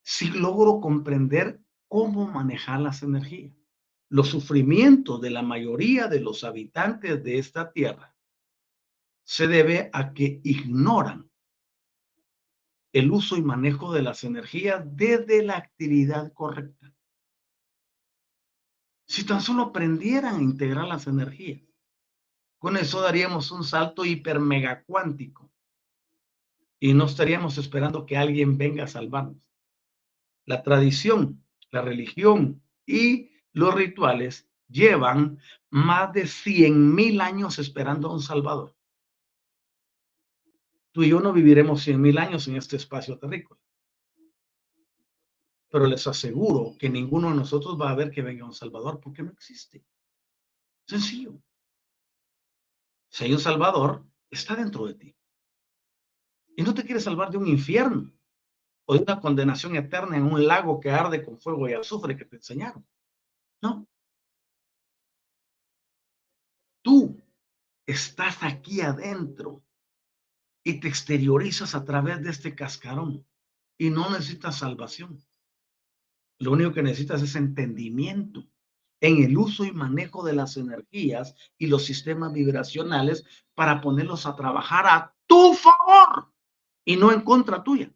[0.08, 3.52] Si logro comprender cómo manejar las energías.
[4.08, 8.14] Los sufrimientos de la mayoría de los habitantes de esta tierra
[9.24, 11.28] se debe a que ignoran
[12.92, 16.94] el uso y manejo de las energías desde la actividad correcta.
[19.08, 21.62] Si tan solo aprendieran a integrar las energías,
[22.60, 25.50] con eso daríamos un salto hiper mega cuántico
[26.78, 29.45] y no estaríamos esperando que alguien venga a salvarnos
[30.46, 35.38] la tradición, la religión y los rituales llevan
[35.70, 38.74] más de 100 mil años esperando a un Salvador.
[40.92, 43.60] Tú y yo no viviremos 100 mil años en este espacio terrícola.
[45.68, 49.22] Pero les aseguro que ninguno de nosotros va a ver que venga un Salvador porque
[49.22, 49.84] no existe.
[50.86, 51.38] Sencillo.
[53.08, 55.16] Si hay un Salvador, está dentro de ti.
[56.56, 58.16] Y no te quiere salvar de un infierno
[58.86, 62.24] o de una condenación eterna en un lago que arde con fuego y azufre que
[62.24, 62.86] te enseñaron.
[63.62, 63.86] No.
[66.82, 67.20] Tú
[67.84, 69.62] estás aquí adentro
[70.64, 73.26] y te exteriorizas a través de este cascarón
[73.78, 75.22] y no necesitas salvación.
[76.38, 78.46] Lo único que necesitas es entendimiento
[79.00, 83.24] en el uso y manejo de las energías y los sistemas vibracionales
[83.54, 86.32] para ponerlos a trabajar a tu favor
[86.84, 87.92] y no en contra tuya.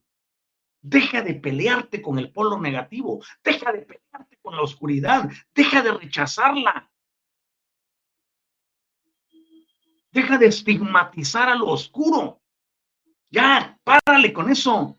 [0.83, 5.93] Deja de pelearte con el polo negativo, deja de pelearte con la oscuridad, deja de
[5.93, 6.91] rechazarla.
[10.12, 12.41] Deja de estigmatizar a lo oscuro.
[13.31, 14.99] Ya, párale con eso.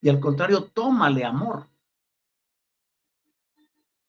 [0.00, 1.68] Y al contrario, tómale amor.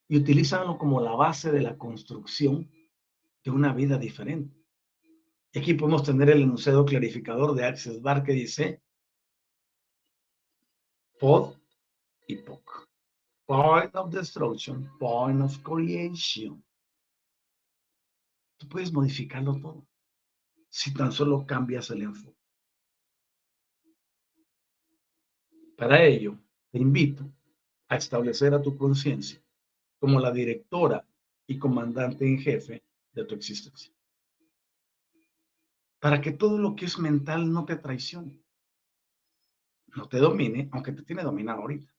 [0.07, 2.71] Y utilízalo como la base de la construcción
[3.43, 4.55] de una vida diferente.
[5.51, 8.81] Y aquí podemos tener el enunciado clarificador de Access Bar que dice,
[11.19, 11.55] pod
[12.27, 12.87] y POC.
[13.45, 16.63] Point of destruction, point of creation.
[18.57, 19.85] Tú puedes modificarlo todo
[20.69, 22.37] si tan solo cambias el enfoque.
[25.75, 26.37] Para ello,
[26.71, 27.23] te invito
[27.87, 29.41] a establecer a tu conciencia
[29.99, 31.05] como la directora
[31.47, 33.91] y comandante en jefe de tu existencia.
[35.99, 38.39] Para que todo lo que es mental no te traicione
[39.95, 41.91] no te domine, aunque te tiene dominado ahorita.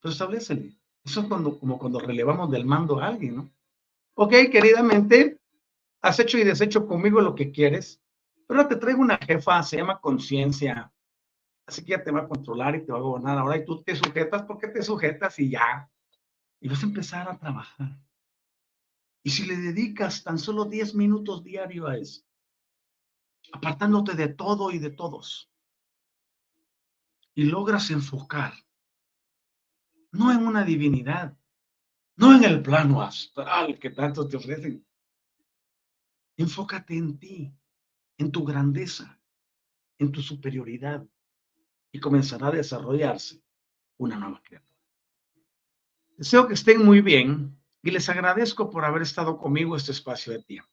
[0.00, 0.78] Pero establecele.
[1.04, 3.50] Eso es cuando, como cuando relevamos del mando a alguien, ¿no?
[4.14, 5.38] Ok, queridamente,
[6.02, 8.00] has hecho y deshecho conmigo lo que quieres,
[8.46, 10.92] pero te traigo una jefa, se llama conciencia.
[11.66, 13.82] Así que ya te va a controlar y te va a gobernar ahora y tú
[13.82, 15.88] te sujetas porque te sujetas y ya.
[16.60, 17.96] Y vas a empezar a trabajar.
[19.22, 22.22] Y si le dedicas tan solo 10 minutos diario a eso,
[23.52, 25.50] apartándote de todo y de todos,
[27.38, 28.52] y logras enfocar,
[30.10, 31.38] no en una divinidad,
[32.16, 34.84] no en el plano astral que tanto te ofrecen.
[36.36, 37.54] Enfócate en ti,
[38.16, 39.20] en tu grandeza,
[39.98, 41.06] en tu superioridad
[41.92, 43.40] y comenzará a desarrollarse
[43.98, 44.82] una nueva criatura.
[46.16, 50.42] Deseo que estén muy bien y les agradezco por haber estado conmigo este espacio de
[50.42, 50.72] tiempo.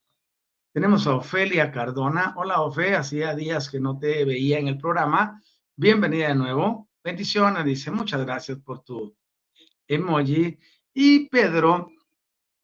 [0.73, 2.33] Tenemos a Ofelia Cardona.
[2.35, 5.43] Hola, Ofe, hacía días que no te veía en el programa
[5.77, 6.87] Bienvenida de nuevo.
[7.03, 7.91] Bendiciones, dice.
[7.91, 9.13] Muchas gracias por tu
[9.85, 10.57] emoji.
[10.93, 11.89] Y Pedro,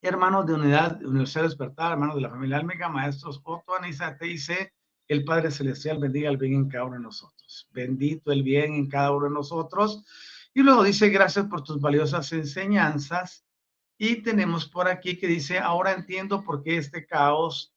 [0.00, 4.72] hermano de Unidad Universidad Despertar, hermano de la familia Almega, maestros Otto Anisa, te dice,
[5.08, 7.68] el Padre Celestial bendiga el bien en cada uno de nosotros.
[7.70, 10.02] Bendito el bien en cada uno de nosotros.
[10.54, 13.44] Y luego dice, gracias por tus valiosas enseñanzas.
[13.98, 17.74] Y tenemos por aquí que dice, ahora entiendo por qué este caos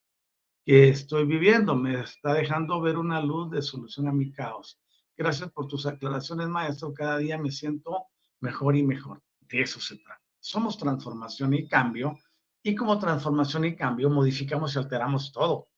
[0.65, 4.79] que estoy viviendo me está dejando ver una luz de solución a mi caos
[5.17, 6.93] Gracias por tus aclaraciones, maestro.
[6.93, 8.07] Cada día me siento
[8.41, 9.21] mejor y mejor.
[9.39, 10.21] De eso se trata.
[10.39, 12.17] Somos transformación y cambio.
[12.61, 15.69] Y como transformación y cambio, modificamos y alteramos todo.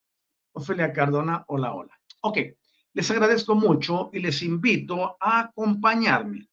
[0.54, 2.00] Ofelia Cardona, hola, hola.
[2.22, 2.38] Ok,
[2.94, 6.50] les agradezco mucho y les invito a acompañarme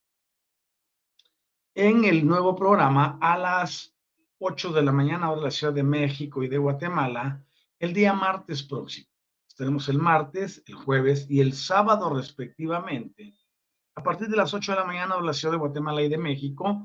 [1.74, 3.94] en el nuevo programa a las
[4.38, 7.42] 8 de la mañana, hora de la Ciudad de México y de Guatemala,
[7.78, 9.08] el día martes próximo.
[9.56, 13.34] Tenemos el martes, el jueves y el sábado respectivamente,
[13.94, 16.18] a partir de las 8 de la mañana, de la Ciudad de Guatemala y de
[16.18, 16.84] México,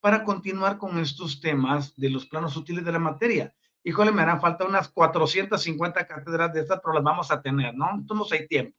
[0.00, 3.54] para continuar con estos temas de los planos útiles de la materia.
[3.84, 7.90] Híjole, me harán falta unas 450 cátedras de estas, pero las vamos a tener, ¿no?
[7.94, 8.76] Entonces hay tiempo.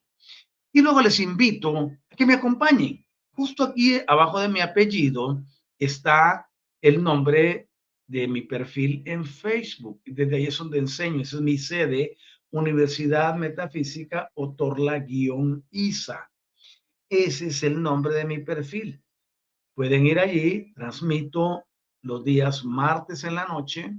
[0.72, 3.06] Y luego les invito a que me acompañen.
[3.32, 5.42] Justo aquí abajo de mi apellido
[5.78, 6.50] está
[6.82, 7.70] el nombre
[8.06, 10.02] de mi perfil en Facebook.
[10.06, 11.22] Desde ahí es donde enseño.
[11.22, 12.18] Esa es mi sede,
[12.52, 16.32] Universidad Metafísica Otorla-ISA.
[17.10, 19.04] Ese es el nombre de mi perfil.
[19.74, 21.66] Pueden ir allí, transmito
[22.02, 23.94] los días martes en la noche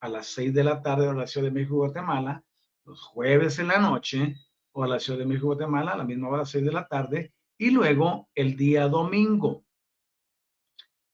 [0.00, 2.44] a las 6 de la tarde a la Ciudad de México, Guatemala,
[2.84, 4.36] los jueves en la noche
[4.72, 7.32] o a la Ciudad de México, Guatemala, a la misma hora, 6 de la tarde,
[7.56, 9.64] y luego el día domingo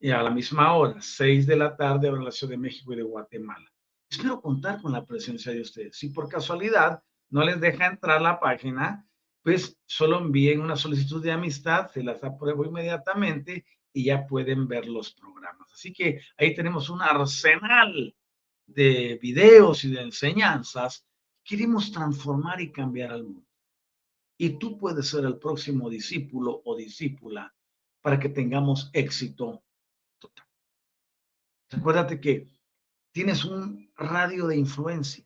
[0.01, 2.97] y a la misma hora, 6 de la tarde, a la Ciudad de México y
[2.97, 3.71] de Guatemala.
[4.11, 5.97] Espero contar con la presencia de ustedes.
[5.97, 9.07] Si por casualidad no les deja entrar la página,
[9.43, 14.87] pues solo envíen una solicitud de amistad, se las apruebo inmediatamente y ya pueden ver
[14.87, 15.73] los programas.
[15.73, 18.15] Así que ahí tenemos un arsenal
[18.67, 21.07] de videos y de enseñanzas.
[21.45, 23.47] Queremos transformar y cambiar al mundo.
[24.37, 27.55] Y tú puedes ser el próximo discípulo o discípula
[28.01, 29.63] para que tengamos éxito
[30.19, 30.47] total.
[31.69, 32.49] Recuérdate que
[33.13, 35.25] tienes un radio de influencia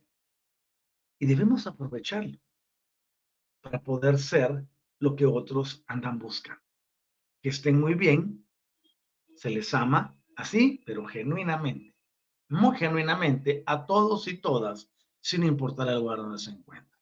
[1.17, 2.37] y debemos aprovecharlo
[3.61, 4.65] para poder ser
[4.99, 6.61] lo que otros andan buscando.
[7.41, 8.45] Que estén muy bien,
[9.35, 11.95] se les ama así, pero genuinamente,
[12.49, 16.99] muy genuinamente a todos y todas, sin importar el lugar donde se encuentren.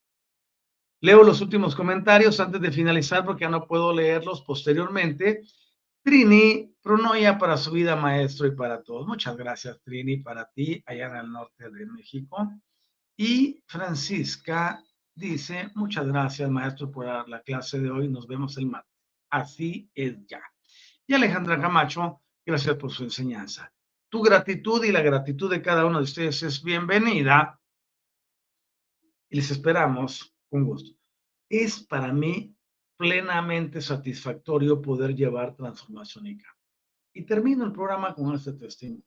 [1.01, 5.43] Leo los últimos comentarios antes de finalizar porque ya no puedo leerlos posteriormente.
[6.03, 9.07] Trini, pronoia para su vida, maestro, y para todos.
[9.07, 12.51] Muchas gracias, Trini, para ti, allá en el norte de México.
[13.15, 14.83] Y Francisca
[15.15, 18.09] dice, muchas gracias, maestro, por la clase de hoy.
[18.09, 18.91] Nos vemos el martes.
[19.29, 20.41] Así es ya.
[21.07, 23.73] Y Alejandra Camacho, gracias por su enseñanza.
[24.09, 27.59] Tu gratitud y la gratitud de cada uno de ustedes es bienvenida.
[29.29, 30.99] Y les esperamos con gusto.
[31.49, 32.52] Es para mí
[32.97, 36.63] plenamente satisfactorio poder llevar transformación y cambio.
[37.13, 39.05] Y termino el programa con este testimonio.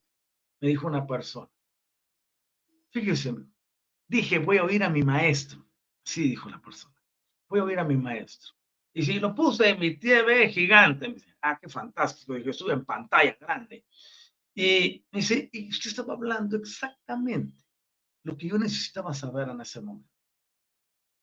[0.60, 1.50] Me dijo una persona,
[2.90, 3.34] fíjese,
[4.08, 5.66] dije, voy a oír a mi maestro.
[6.04, 6.94] Sí, dijo la persona,
[7.48, 8.54] voy a oír a mi maestro.
[8.92, 12.72] Y si lo puse en mi TV gigante, me dice, ah, qué fantástico, dije, estuve
[12.72, 13.84] en pantalla grande.
[14.54, 17.62] Y me dice, y usted estaba hablando exactamente
[18.22, 20.15] lo que yo necesitaba saber en ese momento.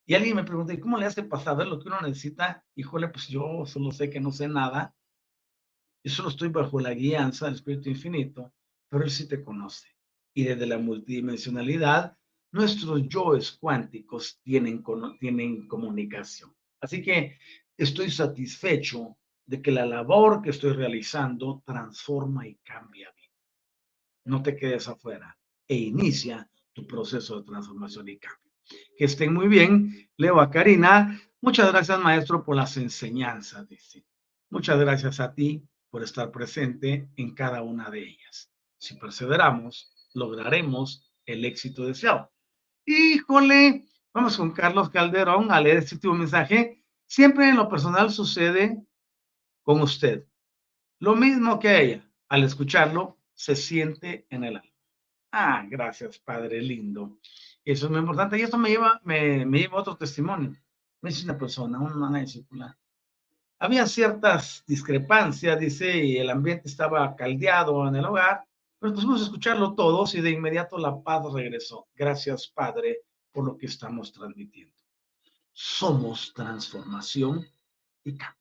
[0.05, 2.65] Y alguien me pregunta, ¿y cómo le hace para saber lo que uno necesita?
[2.75, 4.93] Híjole, pues yo solo sé que no sé nada.
[6.03, 8.53] Yo solo estoy bajo la guianza del Espíritu Infinito,
[8.89, 9.87] pero Él sí te conoce.
[10.33, 12.17] Y desde la multidimensionalidad,
[12.51, 14.83] nuestros yoes cuánticos tienen,
[15.19, 16.53] tienen comunicación.
[16.81, 17.37] Así que
[17.77, 23.31] estoy satisfecho de que la labor que estoy realizando transforma y cambia vida.
[24.25, 28.52] No te quedes afuera e inicia tu proceso de transformación y cambio.
[28.97, 30.09] Que estén muy bien.
[30.17, 31.19] Leo a Karina.
[31.41, 34.05] Muchas gracias, maestro, por las enseñanzas, dice.
[34.49, 38.51] Muchas gracias a ti por estar presente en cada una de ellas.
[38.77, 42.31] Si perseveramos, lograremos el éxito deseado.
[42.85, 46.83] Híjole, vamos con Carlos Calderón a leer este último mensaje.
[47.05, 48.83] Siempre en lo personal sucede
[49.61, 50.27] con usted.
[50.99, 54.72] Lo mismo que ella, al escucharlo, se siente en el alma.
[55.35, 57.17] Ah, gracias, Padre lindo.
[57.65, 58.37] Eso es muy importante.
[58.37, 60.55] Y esto me lleva, me, me lleva a otro testimonio.
[61.01, 62.77] Me dice una persona, una discípula.
[63.57, 68.45] Había ciertas discrepancias, dice, y el ambiente estaba caldeado en el hogar,
[68.77, 71.87] pero pusimos a escucharlo todos y de inmediato la paz regresó.
[71.95, 72.99] Gracias, Padre,
[73.31, 74.75] por lo que estamos transmitiendo.
[75.51, 77.43] Somos transformación
[78.03, 78.39] y cambio.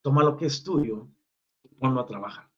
[0.00, 1.06] Toma lo que es tuyo
[1.62, 2.51] y ponlo a trabajar.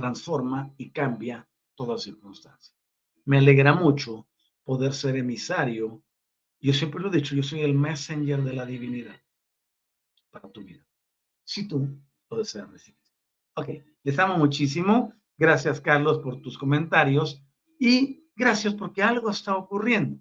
[0.00, 2.78] Transforma y cambia toda circunstancia
[3.28, 4.26] me alegra mucho
[4.64, 6.02] poder ser emisario.
[6.60, 9.20] Yo siempre lo he dicho, yo soy el messenger de la divinidad
[10.30, 10.82] para tu vida.
[11.44, 12.00] Si tú
[12.30, 12.98] lo deseas recibir.
[13.54, 13.68] Ok,
[14.02, 15.12] les amo muchísimo.
[15.36, 17.44] Gracias, Carlos, por tus comentarios
[17.78, 20.18] y gracias porque algo está ocurriendo.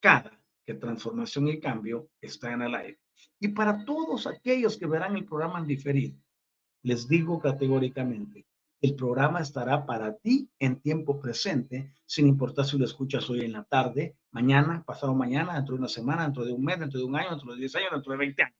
[0.00, 3.00] Cada que transformación y cambio está en el aire.
[3.38, 6.18] Y para todos aquellos que verán el programa en diferido,
[6.82, 8.46] les digo categóricamente,
[8.82, 13.52] el programa estará para ti en tiempo presente, sin importar si lo escuchas hoy en
[13.52, 17.06] la tarde, mañana, pasado mañana, dentro de una semana, dentro de un mes, dentro de
[17.06, 18.58] un año, dentro de 10 años, dentro de 20 años.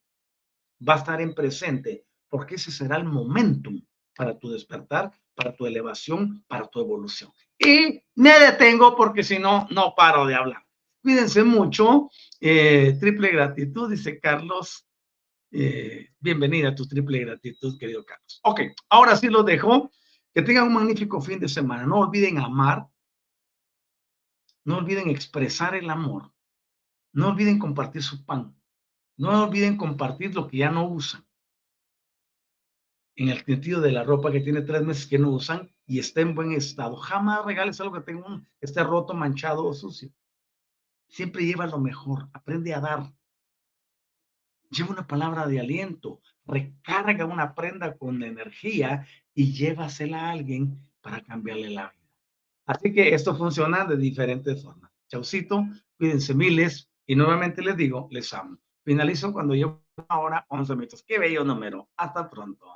[0.88, 3.82] Va a estar en presente, porque ese será el momentum
[4.14, 7.32] para tu despertar, para tu elevación, para tu evolución.
[7.58, 10.64] Y me detengo porque si no, no paro de hablar.
[11.02, 12.10] Cuídense mucho.
[12.40, 14.86] Eh, triple gratitud, dice Carlos.
[15.50, 18.40] Eh, bienvenida a tu triple gratitud, querido Carlos.
[18.44, 19.90] Ok, ahora sí lo dejo.
[20.34, 21.86] Que tengan un magnífico fin de semana.
[21.86, 22.88] No olviden amar.
[24.64, 26.32] No olviden expresar el amor.
[27.12, 28.56] No olviden compartir su pan.
[29.16, 31.26] No olviden compartir lo que ya no usan.
[33.14, 36.22] En el sentido de la ropa que tiene tres meses que no usan y está
[36.22, 36.96] en buen estado.
[36.96, 40.10] Jamás regales algo que tenga un, esté roto, manchado o sucio.
[41.08, 42.30] Siempre lleva lo mejor.
[42.32, 43.12] Aprende a dar.
[44.72, 46.20] Lleva una palabra de aliento.
[46.46, 52.16] Recarga una prenda con energía y llévasela a alguien para cambiarle la vida.
[52.64, 54.90] Así que esto funciona de diferentes formas.
[55.08, 55.66] Chaucito,
[55.98, 58.56] cuídense miles y nuevamente les digo, les amo.
[58.82, 61.02] Finalizo cuando llevo una hora 11 minutos.
[61.06, 61.90] Qué bello número.
[61.96, 62.66] Hasta pronto.